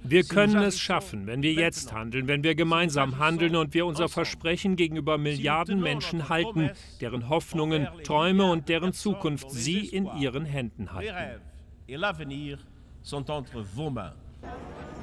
Wir 0.03 0.25
können 0.25 0.63
es 0.63 0.79
schaffen, 0.79 1.27
wenn 1.27 1.43
wir 1.43 1.53
jetzt 1.53 1.93
handeln, 1.93 2.29
wenn 2.29 2.45
wir 2.45 2.55
gemeinsam 2.55 3.19
handeln 3.19 3.57
und 3.57 3.73
wir 3.73 3.87
unser 3.87 4.11
Versprechen 4.11 4.77
gegenüber 4.77 5.17
Milliarden 5.17 5.81
Menschen 5.81 6.29
halten, 6.29 6.71
deren 7.01 7.29
Hoffnungen, 7.31 7.89
Träume 8.03 8.45
und 8.45 8.69
deren 8.69 8.93
Zukunft 8.93 9.51
Sie 9.51 9.87
in 9.87 10.07
Ihren 10.19 10.45
Händen 10.45 10.93
halten. 10.93 11.41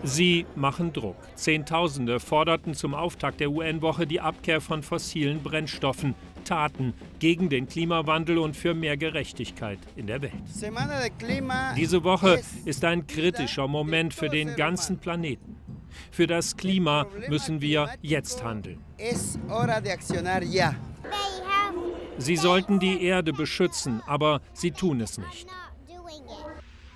Sie 0.03 0.46
machen 0.55 0.93
Druck. 0.93 1.15
Zehntausende 1.36 2.20
forderten 2.20 2.74
zum 2.74 2.96
Auftakt 2.96 3.39
der 3.39 3.51
UN-Woche 3.51 4.08
die 4.08 4.20
Abkehr 4.20 4.60
von 4.60 4.81
fossilen 4.81 5.43
Brennstoffen, 5.43 6.15
Taten 6.43 6.93
gegen 7.20 7.50
den 7.50 7.67
Klimawandel 7.67 8.39
und 8.39 8.55
für 8.58 8.74
mehr 8.74 8.98
Gerechtigkeit 8.98 9.79
in 9.96 10.08
der 10.08 10.22
Welt. 10.22 10.34
Diese 11.77 12.03
Woche 12.03 12.41
ist 12.65 12.84
ein 12.84 13.05
kritischer 13.05 13.67
Moment 13.67 14.13
für 14.13 14.29
den 14.29 14.55
ganzen 14.55 14.98
Planeten. 14.98 15.58
Für 16.10 16.25
das 16.25 16.58
Klima 16.58 17.05
müssen 17.27 17.62
wir 17.62 17.89
jetzt 18.01 18.43
handeln. 18.43 18.79
Sie 22.17 22.36
sollten 22.38 22.79
die 22.79 23.03
Erde 23.03 23.34
beschützen, 23.34 24.01
aber 24.05 24.41
sie 24.53 24.72
tun 24.72 25.01
es 25.01 25.17
nicht. 25.17 25.48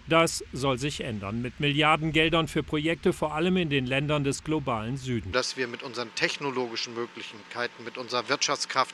Das 0.08 0.44
soll 0.54 0.78
sich 0.78 1.02
ändern 1.02 1.42
mit 1.42 1.60
Milliardengeldern 1.60 2.48
für 2.48 2.62
Projekte 2.62 3.12
vor 3.12 3.34
allem 3.34 3.58
in 3.58 3.72
den 3.72 3.88
Ländern 3.88 4.24
des 4.24 4.44
globalen 4.44 4.98
Südens. 4.98 5.34
Dass 5.34 5.58
wir 5.58 5.68
mit 5.68 5.82
unseren 5.82 6.14
technologischen 6.14 6.94
Möglichkeiten, 6.94 7.84
mit 7.84 7.98
unserer 7.98 8.30
Wirtschaftskraft 8.30 8.94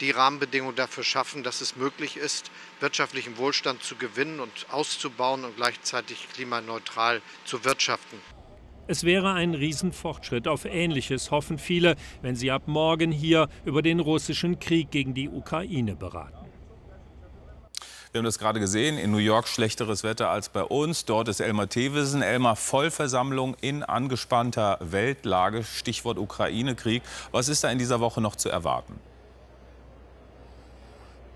die 0.00 0.10
Rahmenbedingungen 0.10 0.76
dafür 0.76 1.04
schaffen, 1.04 1.42
dass 1.42 1.62
es 1.62 1.76
möglich 1.76 2.18
ist, 2.18 2.50
wirtschaftlichen 2.80 3.38
Wohlstand 3.38 3.82
zu 3.82 3.96
gewinnen 3.96 4.40
und 4.40 4.66
auszubauen 4.70 5.44
und 5.44 5.56
gleichzeitig 5.56 6.28
klimaneutral 6.32 7.22
zu 7.44 7.64
wirtschaften. 7.64 8.18
Es 8.86 9.04
wäre 9.04 9.32
ein 9.32 9.54
Riesenfortschritt. 9.54 10.48
Auf 10.48 10.64
Ähnliches 10.64 11.30
hoffen 11.30 11.58
viele, 11.58 11.96
wenn 12.22 12.34
sie 12.34 12.50
ab 12.50 12.64
morgen 12.66 13.12
hier 13.12 13.48
über 13.64 13.82
den 13.82 14.00
russischen 14.00 14.58
Krieg 14.58 14.90
gegen 14.90 15.14
die 15.14 15.28
Ukraine 15.28 15.94
beraten. 15.94 16.39
Wir 18.12 18.18
haben 18.18 18.24
das 18.24 18.40
gerade 18.40 18.58
gesehen, 18.58 18.98
in 18.98 19.12
New 19.12 19.18
York 19.18 19.46
schlechteres 19.46 20.02
Wetter 20.02 20.30
als 20.30 20.48
bei 20.48 20.64
uns. 20.64 21.04
Dort 21.04 21.28
ist 21.28 21.38
Elmar 21.38 21.68
Thewissen. 21.68 22.22
Elmar, 22.22 22.56
Vollversammlung 22.56 23.56
in 23.60 23.84
angespannter 23.84 24.78
Weltlage, 24.80 25.62
Stichwort 25.62 26.18
Ukraine-Krieg. 26.18 27.04
Was 27.30 27.48
ist 27.48 27.62
da 27.62 27.70
in 27.70 27.78
dieser 27.78 28.00
Woche 28.00 28.20
noch 28.20 28.34
zu 28.34 28.48
erwarten? 28.48 28.98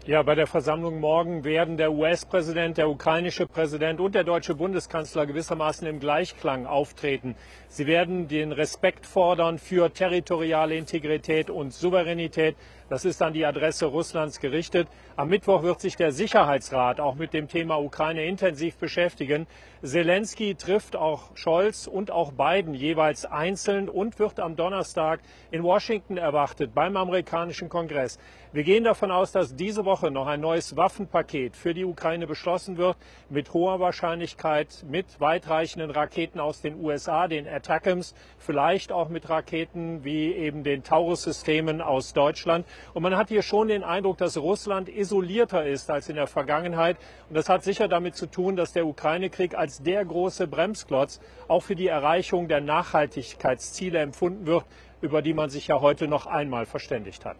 Ja, 0.07 0.23
bei 0.23 0.35
der 0.35 0.47
Versammlung 0.47 1.01
morgen 1.01 1.45
werden 1.45 1.79
der 1.79 1.93
US-Präsident, 1.93 2.77
der 2.77 2.91
ukrainische 2.91 3.47
Präsident 3.47 4.01
und 4.01 4.15
der 4.15 4.25
deutsche 4.25 4.55
Bundeskanzler 4.55 5.25
gewissermaßen 5.25 5.87
im 5.87 5.99
Gleichklang 5.99 6.67
auftreten. 6.67 7.37
Sie 7.69 7.87
werden 7.87 8.29
den 8.29 8.53
Respekt 8.53 9.07
fordern 9.07 9.59
für 9.59 9.91
territoriale 9.91 10.77
Integrität 10.77 11.49
und 11.49 11.73
Souveränität. 11.73 12.57
Das 12.91 13.07
ist 13.07 13.23
an 13.23 13.33
die 13.33 13.47
Adresse 13.47 13.87
Russlands 13.87 14.41
gerichtet. 14.41 14.89
Am 15.17 15.31
Mittwoch 15.31 15.63
wird 15.63 15.81
sich 15.81 15.97
der 15.97 16.13
Sicherheitsrat 16.13 17.01
auch 17.01 17.15
mit 17.15 17.33
dem 17.33 17.49
Thema 17.49 17.77
Ukraine 17.77 18.27
intensiv 18.27 18.77
beschäftigen. 18.77 19.47
Zelensky 19.83 20.55
trifft 20.55 20.95
auch 20.95 21.35
Scholz 21.35 21.87
und 21.87 22.11
auch 22.11 22.33
Biden 22.33 22.75
jeweils 22.75 23.25
einzeln 23.25 23.89
und 23.89 24.19
wird 24.19 24.39
am 24.39 24.57
Donnerstag 24.57 25.21
in 25.51 25.63
Washington 25.63 26.19
erwartet 26.19 26.75
beim 26.75 26.97
amerikanischen 26.97 27.71
Kongress. 27.71 28.19
Wir 28.53 28.63
gehen 28.63 28.85
davon 28.85 29.11
aus, 29.11 29.33
dass 29.33 29.57
diese 29.57 29.85
Woche 29.85 30.11
noch 30.11 30.27
ein 30.27 30.41
neues 30.41 30.77
Waffenpaket 30.77 31.57
für 31.57 31.75
die 31.75 31.85
Ukraine 31.85 32.27
beschlossen 32.27 32.77
wird, 32.77 32.97
mit 33.29 33.53
hoher 33.53 33.81
Wahrscheinlichkeit 33.81 34.85
mit 34.89 35.21
weitreichenden 35.21 35.91
Raketen 35.91 36.39
aus 36.39 36.61
den 36.61 36.81
USA, 36.81 37.27
den 37.29 37.49
Attackams, 37.49 38.15
vielleicht 38.39 38.93
auch 38.93 39.09
mit 39.09 39.29
Raketen 39.29 40.05
wie 40.05 40.33
eben 40.33 40.63
den 40.63 40.85
Taurus-Systemen 40.85 41.81
aus 41.81 42.13
Deutschland. 42.13 42.65
Und 42.93 43.03
man 43.03 43.17
hat 43.17 43.29
hier 43.29 43.43
schon 43.43 43.69
den 43.69 43.83
Eindruck, 43.83 44.19
dass 44.19 44.37
Russland 44.37 44.89
isolierter 44.89 45.67
ist 45.67 45.91
als 45.91 46.09
in 46.09 46.17
der 46.17 46.27
Vergangenheit. 46.27 46.97
Und 47.29 47.37
das 47.37 47.49
hat 47.49 47.65
sicher 47.65 47.89
damit 47.89 48.17
zu 48.17 48.27
tun, 48.27 48.57
dass 48.57 48.73
der 48.73 48.87
Ukraine-Krieg 48.87 49.55
als 49.55 49.83
der 49.83 50.05
große 50.05 50.47
Bremsklotz 50.47 51.21
auch 51.49 51.63
für 51.63 51.77
die 51.77 51.89
Erreichung 51.89 52.49
der 52.49 52.61
Nachhaltigkeitsziele 52.61 53.99
empfunden 53.99 54.47
wird, 54.47 54.65
über 55.01 55.23
die 55.23 55.35
man 55.35 55.51
sich 55.51 55.67
ja 55.69 55.81
heute 55.81 56.09
noch 56.09 56.27
einmal 56.27 56.67
verständigt 56.67 57.25
hat. 57.25 57.37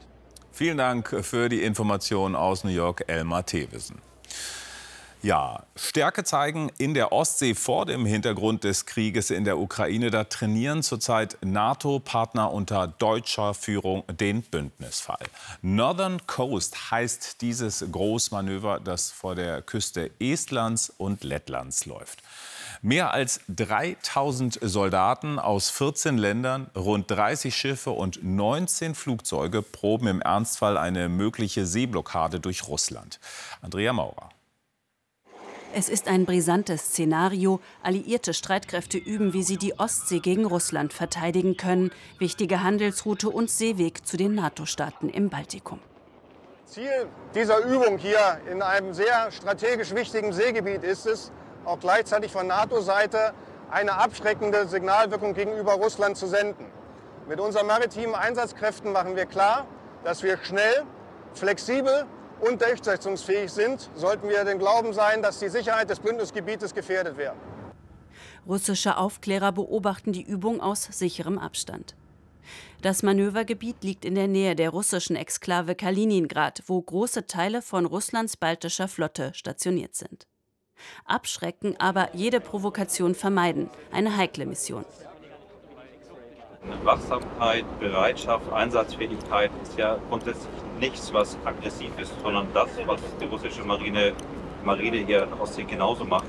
Vielen 0.53 0.79
Dank 0.79 1.09
für 1.23 1.49
die 1.49 1.63
Information 1.63 2.37
aus 2.37 2.63
New 2.63 2.71
York, 2.71 3.05
Elmar 3.09 3.45
Thewissen. 3.45 4.01
Ja, 5.25 5.63
Stärke 5.75 6.23
zeigen 6.23 6.71
in 6.77 6.93
der 6.93 7.11
Ostsee 7.11 7.55
vor 7.55 7.87
dem 7.87 8.05
Hintergrund 8.05 8.63
des 8.63 8.85
Krieges 8.85 9.31
in 9.31 9.45
der 9.45 9.57
Ukraine. 9.57 10.11
Da 10.11 10.25
trainieren 10.25 10.83
zurzeit 10.83 11.39
NATO-Partner 11.41 12.53
unter 12.53 12.89
deutscher 12.89 13.55
Führung 13.55 14.05
den 14.07 14.43
Bündnisfall. 14.43 15.25
Northern 15.63 16.27
Coast 16.27 16.91
heißt 16.91 17.41
dieses 17.41 17.87
Großmanöver, 17.91 18.81
das 18.81 19.13
vor 19.13 19.35
der 19.35 19.63
Küste 19.63 20.11
Estlands 20.21 20.93
und 20.99 21.25
Lettlands 21.25 21.87
läuft. 21.87 22.23
Mehr 22.83 23.15
als 23.15 23.41
3000 23.49 24.59
Soldaten 24.61 25.39
aus 25.39 25.71
14 25.71 26.19
Ländern, 26.19 26.71
rund 26.77 27.11
30 27.11 27.57
Schiffe 27.57 27.93
und 27.93 28.23
19 28.23 28.95
Flugzeuge 28.95 29.63
proben 29.63 30.07
im 30.07 30.21
Ernstfall 30.21 30.77
eine 30.77 31.09
mögliche 31.09 31.65
Seeblockade 31.65 32.41
durch 32.41 32.69
Russland. 32.69 33.21
Andrea 33.63 33.95
Maurer. 33.95 34.34
Es 35.77 35.89
ist 35.89 36.07
ein 36.07 36.25
brisantes 36.25 36.83
Szenario. 36.83 37.59
Alliierte 37.83 38.33
Streitkräfte 38.33 38.97
üben, 38.97 39.33
wie 39.33 39.43
sie 39.43 39.57
die 39.57 39.77
Ostsee 39.77 40.21
gegen 40.21 40.45
Russland 40.45 40.93
verteidigen 40.93 41.57
können. 41.57 41.91
Wichtige 42.21 42.63
Handelsroute 42.63 43.29
und 43.29 43.51
Seeweg 43.51 44.07
zu 44.07 44.17
den 44.17 44.37
NATO-Staaten 44.37 45.09
im 45.09 45.31
Baltikum. 45.31 45.81
Ziel 46.65 47.09
dieser 47.35 47.59
Übung 47.65 47.99
hier 47.99 48.39
in 48.49 48.63
einem 48.63 48.95
sehr 48.95 49.33
strategisch 49.33 49.93
wichtigen 49.97 50.33
Seegebiet 50.33 50.85
ist 50.85 51.07
es, 51.07 51.33
auch 51.65 51.81
gleichzeitig 51.81 52.31
von 52.31 52.47
NATO-Seite 52.47 53.35
eine 53.69 53.95
abschreckende 53.95 54.69
Signalwirkung 54.69 55.35
gegenüber 55.35 55.73
Russland 55.73 56.17
zu 56.17 56.29
senden. 56.29 56.67
Mit 57.29 57.41
unseren 57.41 57.67
maritimen 57.67 58.15
Einsatzkräften 58.15 58.93
machen 58.93 59.17
wir 59.17 59.27
klar, 59.27 59.67
dass 60.05 60.23
wir 60.23 60.39
schnell, 60.45 60.85
flexibel 61.33 62.07
und 62.47 62.61
durchsetzungsfähig 62.61 63.51
sind, 63.51 63.91
sollten 63.95 64.29
wir 64.29 64.45
den 64.45 64.59
Glauben 64.59 64.93
sein, 64.93 65.23
dass 65.23 65.39
die 65.39 65.49
Sicherheit 65.49 65.89
des 65.89 66.01
Bündnisgebietes 66.01 66.75
gefährdet 66.75 67.17
wäre. 67.17 67.35
Russische 68.47 68.99
Aufklärer 68.99 69.53
beobachten 69.53 70.13
die 70.13 70.23
Übung 70.23 70.61
aus 70.61 70.85
sicherem 70.85 71.39
Abstand. 71.39 71.95
Das 72.83 73.03
Manövergebiet 73.03 73.83
liegt 73.83 74.05
in 74.05 74.15
der 74.15 74.29
Nähe 74.29 74.55
der 74.55 74.69
russischen 74.69 75.17
Exklave 75.17 75.75
Kaliningrad, 75.75 76.63
wo 76.67 76.81
große 76.81 77.27
Teile 77.27 77.63
von 77.63 77.87
Russlands 77.87 78.37
baltischer 78.37 78.89
Flotte 78.89 79.33
stationiert 79.33 79.95
sind. 79.95 80.27
Abschrecken, 81.07 81.77
aber 81.81 82.15
jede 82.15 82.41
Provokation 82.41 83.15
vermeiden, 83.15 83.71
eine 83.93 84.17
heikle 84.17 84.45
Mission. 84.45 84.85
Wachsamkeit, 86.83 87.65
Bereitschaft, 87.81 88.53
Einsatzfähigkeit 88.53 89.51
ist 89.63 89.79
ja 89.79 89.99
grundsätzlich 90.09 90.64
nichts, 90.79 91.13
was 91.13 91.37
aggressiv 91.45 91.91
ist, 91.99 92.13
sondern 92.23 92.47
das, 92.53 92.69
was 92.87 93.01
die 93.21 93.27
russische 93.27 93.63
Marine, 93.63 94.13
Marine 94.65 94.99
hier 94.99 95.25
in 95.25 95.33
Ostsee 95.35 95.65
genauso 95.65 96.05
macht. 96.05 96.27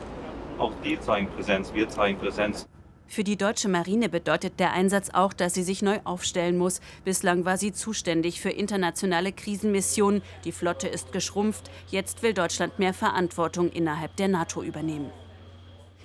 Auch 0.57 0.71
die 0.83 0.99
zeigen 0.99 1.27
Präsenz, 1.29 1.73
wir 1.73 1.87
zeigen 1.89 2.17
Präsenz. 2.17 2.67
Für 3.07 3.23
die 3.23 3.37
deutsche 3.37 3.69
Marine 3.69 4.09
bedeutet 4.09 4.59
der 4.59 4.73
Einsatz 4.73 5.09
auch, 5.13 5.31
dass 5.31 5.53
sie 5.53 5.63
sich 5.63 5.81
neu 5.81 5.99
aufstellen 6.05 6.57
muss. 6.57 6.81
Bislang 7.03 7.45
war 7.45 7.57
sie 7.57 7.71
zuständig 7.71 8.41
für 8.41 8.49
internationale 8.49 9.31
Krisenmissionen. 9.31 10.21
Die 10.43 10.51
Flotte 10.51 10.87
ist 10.87 11.11
geschrumpft. 11.11 11.69
Jetzt 11.87 12.23
will 12.23 12.33
Deutschland 12.33 12.79
mehr 12.79 12.93
Verantwortung 12.93 13.69
innerhalb 13.69 14.15
der 14.15 14.27
NATO 14.27 14.63
übernehmen. 14.63 15.11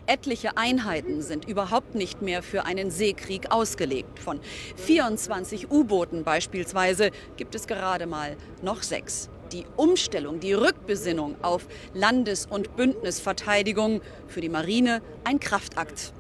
Etliche 0.07 0.57
Einheiten 0.57 1.23
sind 1.23 1.47
überhaupt 1.47 1.95
nicht 1.95 2.23
mehr 2.23 2.43
für 2.43 2.65
einen 2.65 2.91
Seekrieg 2.91 3.51
ausgelegt. 3.51 4.19
Von 4.19 4.41
24 4.77 5.71
U-Booten 5.71 6.25
beispielsweise 6.25 7.11
gibt 7.37 7.55
es 7.55 7.67
gerade 7.67 8.07
mal 8.07 8.37
noch 8.63 8.83
sechs. 8.83 9.29
Die 9.53 9.65
Umstellung, 9.77 10.41
die 10.41 10.53
Rückbesinnung 10.53 11.37
auf 11.43 11.67
Landes- 11.93 12.47
und 12.47 12.77
Bündnisverteidigung 12.77 14.01
für 14.29 14.41
die 14.41 14.49
Marine 14.49 15.03
ein 15.25 15.41
Kraftakt. 15.41 16.13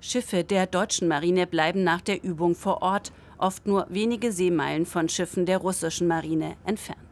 Schiffe 0.00 0.44
der 0.44 0.66
deutschen 0.66 1.08
Marine 1.08 1.46
bleiben 1.46 1.82
nach 1.82 2.00
der 2.00 2.22
Übung 2.22 2.54
vor 2.54 2.82
Ort, 2.82 3.12
oft 3.38 3.66
nur 3.66 3.86
wenige 3.88 4.30
Seemeilen 4.30 4.86
von 4.86 5.08
Schiffen 5.08 5.46
der 5.46 5.58
russischen 5.58 6.06
Marine 6.06 6.56
entfernt. 6.64 7.05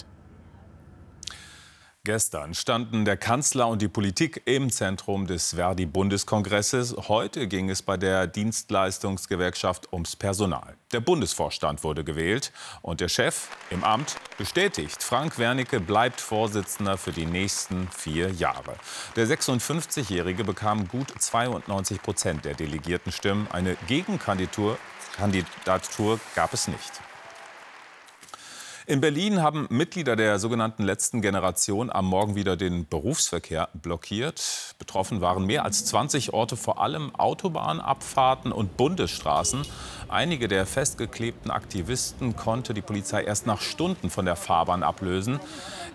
Gestern 2.06 2.52
standen 2.52 3.06
der 3.06 3.16
Kanzler 3.16 3.66
und 3.66 3.80
die 3.80 3.88
Politik 3.88 4.42
im 4.44 4.70
Zentrum 4.70 5.26
des 5.26 5.54
Verdi-Bundeskongresses. 5.54 6.94
Heute 7.08 7.48
ging 7.48 7.70
es 7.70 7.80
bei 7.80 7.96
der 7.96 8.26
Dienstleistungsgewerkschaft 8.26 9.90
ums 9.90 10.14
Personal. 10.14 10.76
Der 10.92 11.00
Bundesvorstand 11.00 11.82
wurde 11.82 12.04
gewählt 12.04 12.52
und 12.82 13.00
der 13.00 13.08
Chef 13.08 13.48
im 13.70 13.82
Amt 13.84 14.16
bestätigt. 14.36 15.02
Frank 15.02 15.38
Wernicke 15.38 15.80
bleibt 15.80 16.20
Vorsitzender 16.20 16.98
für 16.98 17.12
die 17.12 17.24
nächsten 17.24 17.88
vier 17.88 18.30
Jahre. 18.32 18.74
Der 19.16 19.26
56-Jährige 19.26 20.44
bekam 20.44 20.86
gut 20.88 21.10
92 21.18 22.02
Prozent 22.02 22.44
der 22.44 22.52
delegierten 22.52 23.12
Stimmen. 23.12 23.48
Eine 23.50 23.78
Gegenkandidatur 23.86 24.76
Kandidatur 25.16 26.18
gab 26.34 26.52
es 26.52 26.68
nicht. 26.68 27.13
In 28.86 29.00
Berlin 29.00 29.40
haben 29.40 29.66
Mitglieder 29.70 30.14
der 30.14 30.38
sogenannten 30.38 30.82
letzten 30.82 31.22
Generation 31.22 31.90
am 31.90 32.04
Morgen 32.04 32.34
wieder 32.34 32.54
den 32.54 32.86
Berufsverkehr 32.86 33.70
blockiert. 33.72 34.74
Betroffen 34.78 35.22
waren 35.22 35.46
mehr 35.46 35.64
als 35.64 35.86
20 35.86 36.34
Orte, 36.34 36.58
vor 36.58 36.82
allem 36.82 37.14
Autobahnabfahrten 37.14 38.52
und 38.52 38.76
Bundesstraßen. 38.76 39.62
Einige 40.08 40.48
der 40.48 40.66
festgeklebten 40.66 41.50
Aktivisten 41.50 42.36
konnte 42.36 42.74
die 42.74 42.82
Polizei 42.82 43.24
erst 43.24 43.46
nach 43.46 43.62
Stunden 43.62 44.10
von 44.10 44.26
der 44.26 44.36
Fahrbahn 44.36 44.82
ablösen. 44.82 45.40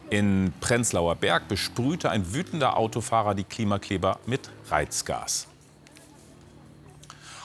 In 0.09 0.51
Prenzlauer 0.59 1.13
Berg 1.13 1.47
besprühte 1.47 2.09
ein 2.09 2.33
wütender 2.33 2.75
Autofahrer 2.75 3.35
die 3.35 3.43
Klimakleber 3.43 4.17
mit 4.25 4.49
Reizgas. 4.71 5.45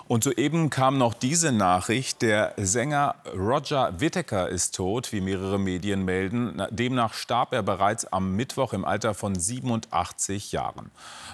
Und 0.06 0.22
soeben 0.22 0.68
kam 0.68 0.98
noch 0.98 1.14
diese 1.14 1.50
Nachricht. 1.50 2.20
Der 2.20 2.52
Sänger 2.58 3.14
Roger 3.34 4.00
Whittaker 4.00 4.48
ist 4.50 4.74
tot, 4.74 5.12
wie 5.12 5.22
mehrere 5.22 5.58
Medien 5.58 6.04
melden. 6.04 6.62
Demnach 6.70 7.14
starb 7.14 7.54
er 7.54 7.62
bereits 7.62 8.04
am 8.12 8.36
Mittwoch 8.36 8.74
im 8.74 8.84
Alter 8.84 9.14
von 9.14 9.34
87 9.34 10.52
Jahren. 10.52 10.90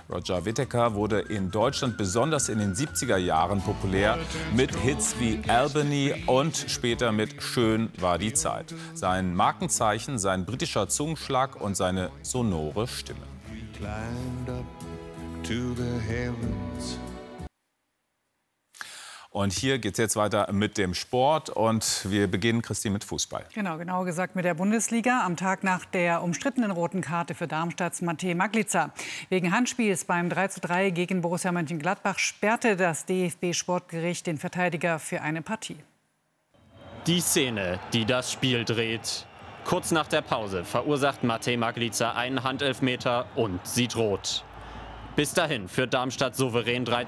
Roger 0.09 0.45
Whittaker 0.45 0.95
wurde 0.95 1.19
in 1.19 1.50
Deutschland 1.50 1.97
besonders 1.97 2.49
in 2.49 2.59
den 2.59 2.75
70er 2.75 3.17
Jahren 3.17 3.61
populär 3.61 4.19
mit 4.55 4.75
Hits 4.77 5.17
wie 5.19 5.41
Albany 5.49 6.15
und 6.26 6.56
später 6.69 7.11
mit 7.11 7.43
Schön 7.43 7.91
war 7.99 8.19
die 8.19 8.35
Zeit. 8.35 8.73
Sein 8.95 9.35
Markenzeichen, 9.35 10.19
sein 10.19 10.47
britischer 10.47 10.89
Zungenschlag 10.89 11.61
und 11.61 11.76
seine 11.76 12.11
sonore 12.23 12.87
Stimme. 12.87 13.21
Und 19.32 19.52
hier 19.52 19.78
geht 19.78 19.93
es 19.93 19.99
jetzt 19.99 20.16
weiter 20.16 20.52
mit 20.52 20.76
dem 20.76 20.93
Sport. 20.93 21.50
Und 21.50 22.04
wir 22.10 22.28
beginnen, 22.28 22.62
Christine, 22.62 22.95
mit 22.95 23.04
Fußball. 23.04 23.45
Genau, 23.54 23.78
genau 23.78 24.02
gesagt 24.04 24.34
mit 24.34 24.45
der 24.45 24.54
Bundesliga. 24.54 25.25
Am 25.25 25.36
Tag 25.36 25.62
nach 25.62 25.84
der 25.84 26.23
umstrittenen 26.25 26.73
roten 26.73 27.00
Karte 27.00 27.36
für 27.36 27.47
Darmstadts 27.47 28.02
Matej 28.02 28.34
Maglica. 28.34 28.93
Wegen 29.28 29.52
Handspiels 29.52 30.04
beim 30.04 30.28
3:3 30.30 30.90
gegen 30.90 31.21
Borussia 31.21 31.52
Mönchengladbach 31.52 32.19
sperrte 32.19 32.76
das 32.76 33.06
DFB-Sportgericht 33.06 34.26
den 34.26 34.36
Verteidiger 34.36 34.99
für 34.99 35.23
eine 35.23 35.43
Partie. 35.43 35.76
Die 37.06 37.21
Szene, 37.21 37.78
die 37.93 38.04
das 38.04 38.32
Spiel 38.32 38.64
dreht. 38.64 39.26
Kurz 39.64 39.93
nach 39.93 40.08
der 40.08 40.23
Pause 40.23 40.64
verursacht 40.64 41.23
Matej 41.23 41.56
Maglica 41.56 42.12
einen 42.12 42.43
Handelfmeter 42.43 43.26
und 43.36 43.64
sieht 43.64 43.95
rot. 43.95 44.45
Bis 45.14 45.34
dahin 45.34 45.69
führt 45.69 45.95
Darmstadt 45.95 46.34
souverän 46.34 46.84
3 46.84 47.06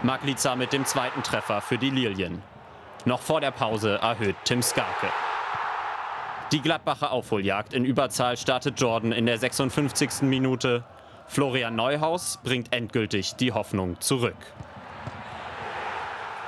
zu 0.00 0.06
0. 0.06 0.12
Maglica 0.12 0.56
mit 0.56 0.72
dem 0.72 0.84
zweiten 0.84 1.22
Treffer 1.22 1.60
für 1.60 1.78
die 1.78 1.90
Lilien. 1.90 2.42
Noch 3.04 3.20
vor 3.20 3.40
der 3.40 3.50
Pause 3.50 3.98
erhöht 4.00 4.36
Tim 4.44 4.62
Skarke. 4.62 5.08
Die 6.52 6.60
Gladbacher 6.60 7.12
Aufholjagd 7.12 7.72
in 7.72 7.84
Überzahl 7.84 8.36
startet 8.36 8.80
Jordan 8.80 9.12
in 9.12 9.26
der 9.26 9.38
56. 9.38 10.22
Minute. 10.22 10.84
Florian 11.26 11.76
Neuhaus 11.76 12.40
bringt 12.42 12.72
endgültig 12.72 13.36
die 13.36 13.52
Hoffnung 13.52 14.00
zurück. 14.00 14.36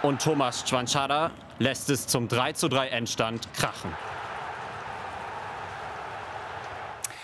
Und 0.02 0.20
Thomas 0.20 0.68
Schwanschada 0.68 1.30
lässt 1.60 1.88
es 1.88 2.08
zum 2.08 2.26
3:3 2.26 2.88
Endstand 2.88 3.52
krachen. 3.54 3.92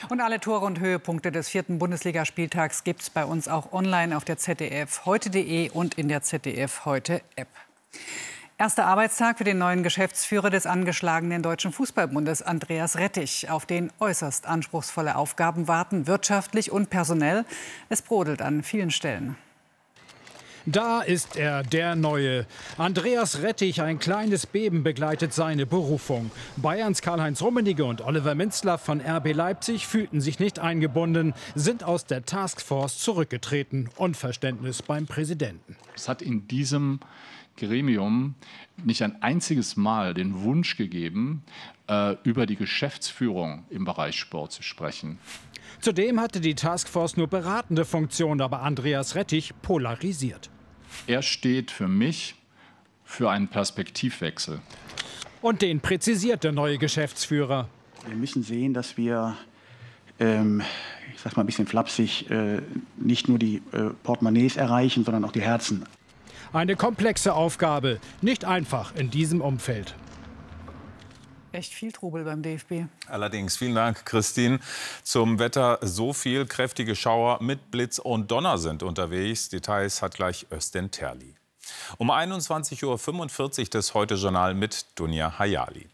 Und 0.08 0.22
alle 0.22 0.40
Tore 0.40 0.64
und 0.64 0.80
Höhepunkte 0.80 1.30
des 1.30 1.50
vierten 1.50 1.78
Bundesligaspieltags 1.78 2.82
gibt 2.82 3.02
es 3.02 3.10
bei 3.10 3.26
uns 3.26 3.46
auch 3.46 3.72
online 3.72 4.16
auf 4.16 4.24
der 4.24 4.38
ZDF 4.38 5.04
heute.de 5.04 5.68
und 5.70 5.98
in 5.98 6.08
der 6.08 6.22
ZDF 6.22 6.86
heute 6.86 7.20
App. 7.36 7.48
Erster 8.56 8.86
Arbeitstag 8.86 9.36
für 9.36 9.44
den 9.44 9.58
neuen 9.58 9.82
Geschäftsführer 9.82 10.48
des 10.48 10.64
angeschlagenen 10.64 11.42
Deutschen 11.42 11.72
Fußballbundes, 11.72 12.40
Andreas 12.40 12.96
Rettich, 12.96 13.50
auf 13.50 13.66
den 13.66 13.92
äußerst 14.00 14.46
anspruchsvolle 14.46 15.14
Aufgaben 15.14 15.68
warten, 15.68 16.06
wirtschaftlich 16.06 16.72
und 16.72 16.88
personell. 16.88 17.44
Es 17.90 18.00
brodelt 18.00 18.40
an 18.40 18.62
vielen 18.62 18.90
Stellen. 18.90 19.36
Da 20.70 21.00
ist 21.00 21.36
er, 21.36 21.62
der 21.62 21.96
Neue. 21.96 22.44
Andreas 22.76 23.40
Rettich, 23.40 23.80
ein 23.80 23.98
kleines 23.98 24.44
Beben 24.44 24.82
begleitet 24.82 25.32
seine 25.32 25.64
Berufung. 25.64 26.30
Bayerns 26.58 27.00
Karl-Heinz 27.00 27.40
Rummenigge 27.40 27.86
und 27.86 28.02
Oliver 28.02 28.34
Minzler 28.34 28.76
von 28.76 29.00
RB 29.00 29.32
Leipzig 29.32 29.86
fühlten 29.86 30.20
sich 30.20 30.40
nicht 30.40 30.58
eingebunden, 30.58 31.32
sind 31.54 31.84
aus 31.84 32.04
der 32.04 32.26
Taskforce 32.26 32.98
zurückgetreten. 32.98 33.88
Unverständnis 33.96 34.82
beim 34.82 35.06
Präsidenten. 35.06 35.74
Es 35.96 36.06
hat 36.06 36.20
in 36.20 36.46
diesem 36.48 37.00
Gremium 37.56 38.34
nicht 38.84 39.00
ein 39.00 39.22
einziges 39.22 39.78
Mal 39.78 40.12
den 40.12 40.42
Wunsch 40.42 40.76
gegeben, 40.76 41.44
äh, 41.88 42.14
über 42.24 42.44
die 42.44 42.56
Geschäftsführung 42.56 43.64
im 43.70 43.86
Bereich 43.86 44.16
Sport 44.16 44.52
zu 44.52 44.62
sprechen. 44.62 45.18
Zudem 45.80 46.20
hatte 46.20 46.42
die 46.42 46.54
Taskforce 46.54 47.16
nur 47.16 47.26
beratende 47.26 47.86
Funktion, 47.86 48.42
aber 48.42 48.60
Andreas 48.60 49.14
Rettich 49.14 49.54
polarisiert. 49.62 50.50
Er 51.06 51.22
steht 51.22 51.70
für 51.70 51.88
mich 51.88 52.34
für 53.04 53.30
einen 53.30 53.48
Perspektivwechsel. 53.48 54.60
Und 55.40 55.62
den 55.62 55.80
präzisiert 55.80 56.44
der 56.44 56.52
neue 56.52 56.78
Geschäftsführer. 56.78 57.68
Wir 58.06 58.16
müssen 58.16 58.42
sehen, 58.42 58.74
dass 58.74 58.96
wir, 58.96 59.36
ähm, 60.18 60.62
ich 61.14 61.20
sag 61.20 61.36
mal 61.36 61.42
ein 61.42 61.46
bisschen 61.46 61.66
flapsig, 61.66 62.30
äh, 62.30 62.60
nicht 62.96 63.28
nur 63.28 63.38
die 63.38 63.62
äh, 63.72 63.90
Portemonnaies 64.02 64.56
erreichen, 64.56 65.04
sondern 65.04 65.24
auch 65.24 65.32
die 65.32 65.42
Herzen. 65.42 65.84
Eine 66.52 66.76
komplexe 66.76 67.34
Aufgabe, 67.34 68.00
nicht 68.20 68.44
einfach 68.44 68.94
in 68.94 69.10
diesem 69.10 69.40
Umfeld. 69.40 69.94
Echt 71.52 71.72
viel 71.72 71.92
Trubel 71.92 72.24
beim 72.24 72.42
DFB. 72.42 72.84
Allerdings, 73.08 73.56
vielen 73.56 73.74
Dank, 73.74 74.04
Christine. 74.04 74.60
Zum 75.02 75.38
Wetter 75.38 75.78
so 75.82 76.12
viel 76.12 76.46
kräftige 76.46 76.94
Schauer 76.94 77.42
mit 77.42 77.70
Blitz 77.70 77.98
und 77.98 78.30
Donner 78.30 78.58
sind 78.58 78.82
unterwegs. 78.82 79.48
Details 79.48 80.02
hat 80.02 80.14
gleich 80.14 80.46
Östen 80.50 80.90
Terli. 80.90 81.34
Um 81.96 82.10
21.45 82.10 83.60
Uhr 83.60 83.66
das 83.70 83.94
Heute-Journal 83.94 84.54
mit 84.54 84.86
Dunja 84.94 85.38
Hayali. 85.38 85.88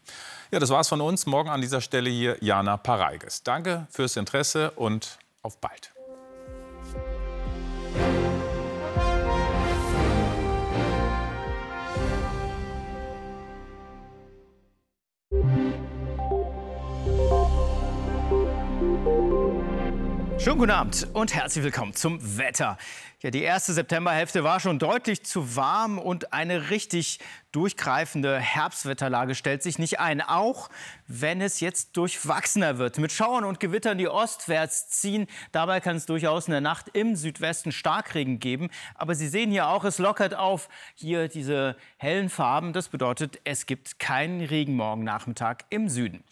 Ja, 0.51 0.59
das 0.59 0.69
war's 0.69 0.87
von 0.87 1.01
uns. 1.01 1.25
Morgen 1.25 1.49
an 1.49 1.61
dieser 1.61 1.81
Stelle 1.81 2.09
hier 2.09 2.37
Jana 2.41 2.77
Pareiges. 2.77 3.43
Danke 3.43 3.87
fürs 3.89 4.15
Interesse 4.15 4.71
und 4.71 5.17
auf 5.41 5.59
bald. 5.59 5.91
Schönen 20.45 20.59
guten 20.59 20.71
Abend 20.73 21.07
und 21.13 21.33
herzlich 21.33 21.63
willkommen 21.63 21.95
zum 21.95 22.37
Wetter. 22.37 22.77
Ja, 23.21 23.31
die 23.31 23.41
erste 23.41 23.73
Septemberhälfte 23.73 24.43
war 24.43 24.59
schon 24.59 24.77
deutlich 24.77 25.25
zu 25.25 25.55
warm 25.55 25.97
und 25.97 26.33
eine 26.33 26.69
richtig 26.69 27.17
durchgreifende 27.51 28.37
Herbstwetterlage 28.37 29.33
stellt 29.33 29.63
sich 29.63 29.79
nicht 29.79 29.99
ein, 29.99 30.21
auch 30.21 30.69
wenn 31.07 31.41
es 31.41 31.61
jetzt 31.61 31.97
durchwachsener 31.97 32.77
wird. 32.77 32.99
Mit 32.99 33.11
Schauern 33.11 33.43
und 33.43 33.59
Gewittern, 33.59 33.97
die 33.97 34.07
ostwärts 34.07 34.89
ziehen. 34.89 35.25
Dabei 35.51 35.79
kann 35.79 35.95
es 35.95 36.05
durchaus 36.05 36.45
in 36.45 36.51
der 36.51 36.61
Nacht 36.61 36.89
im 36.93 37.15
Südwesten 37.15 37.71
Starkregen 37.71 38.37
geben. 38.37 38.69
Aber 38.93 39.15
Sie 39.15 39.27
sehen 39.27 39.49
hier 39.49 39.67
auch, 39.69 39.83
es 39.83 39.97
lockert 39.97 40.35
auf. 40.35 40.69
Hier 40.93 41.27
diese 41.27 41.75
hellen 41.97 42.29
Farben. 42.29 42.71
Das 42.71 42.89
bedeutet, 42.89 43.39
es 43.45 43.65
gibt 43.65 43.97
keinen 43.97 44.41
Regen 44.41 44.75
morgen 44.75 45.03
Nachmittag 45.03 45.65
im 45.71 45.89
Süden. 45.89 46.23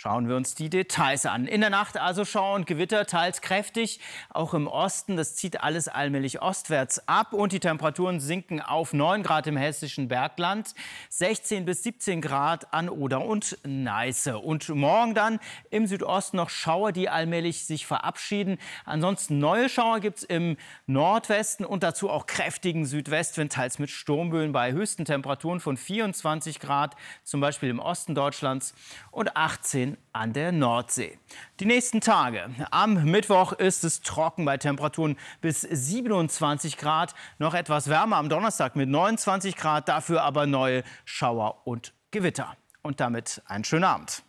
Schauen 0.00 0.28
wir 0.28 0.36
uns 0.36 0.54
die 0.54 0.70
Details 0.70 1.26
an. 1.26 1.48
In 1.48 1.60
der 1.60 1.70
Nacht 1.70 1.96
also 1.96 2.24
Schauer 2.24 2.54
und 2.54 2.68
Gewitter, 2.68 3.04
teils 3.04 3.40
kräftig, 3.40 3.98
auch 4.30 4.54
im 4.54 4.68
Osten. 4.68 5.16
Das 5.16 5.34
zieht 5.34 5.60
alles 5.60 5.88
allmählich 5.88 6.40
ostwärts 6.40 7.08
ab 7.08 7.32
und 7.32 7.50
die 7.50 7.58
Temperaturen 7.58 8.20
sinken 8.20 8.60
auf 8.60 8.92
9 8.92 9.24
Grad 9.24 9.48
im 9.48 9.56
hessischen 9.56 10.06
Bergland, 10.06 10.76
16 11.08 11.64
bis 11.64 11.82
17 11.82 12.20
Grad 12.20 12.72
an 12.72 12.88
Oder 12.88 13.24
und 13.24 13.58
Neiße. 13.64 14.38
Und 14.38 14.68
morgen 14.68 15.16
dann 15.16 15.40
im 15.70 15.88
Südosten 15.88 16.36
noch 16.36 16.50
Schauer, 16.50 16.92
die 16.92 17.08
allmählich 17.08 17.66
sich 17.66 17.84
verabschieden. 17.84 18.58
Ansonsten 18.84 19.40
neue 19.40 19.68
Schauer 19.68 19.98
gibt 19.98 20.18
es 20.18 20.22
im 20.22 20.58
Nordwesten 20.86 21.66
und 21.66 21.82
dazu 21.82 22.08
auch 22.08 22.26
kräftigen 22.26 22.86
Südwestwind, 22.86 23.52
teils 23.52 23.80
mit 23.80 23.90
Sturmböen 23.90 24.52
bei 24.52 24.70
höchsten 24.70 25.04
Temperaturen 25.04 25.58
von 25.58 25.76
24 25.76 26.60
Grad, 26.60 26.94
zum 27.24 27.40
Beispiel 27.40 27.68
im 27.68 27.80
Osten 27.80 28.14
Deutschlands 28.14 28.74
und 29.10 29.36
18 29.36 29.87
an 30.12 30.32
der 30.32 30.52
Nordsee. 30.52 31.18
Die 31.60 31.64
nächsten 31.64 32.00
Tage. 32.00 32.50
Am 32.70 33.04
Mittwoch 33.04 33.52
ist 33.52 33.84
es 33.84 34.02
trocken 34.02 34.44
bei 34.44 34.56
Temperaturen 34.58 35.16
bis 35.40 35.62
27 35.62 36.76
Grad. 36.76 37.14
Noch 37.38 37.54
etwas 37.54 37.88
wärmer 37.88 38.16
am 38.16 38.28
Donnerstag 38.28 38.76
mit 38.76 38.88
29 38.88 39.56
Grad. 39.56 39.88
Dafür 39.88 40.22
aber 40.22 40.46
neue 40.46 40.82
Schauer 41.04 41.66
und 41.66 41.94
Gewitter. 42.10 42.56
Und 42.82 43.00
damit 43.00 43.42
einen 43.46 43.64
schönen 43.64 43.84
Abend. 43.84 44.22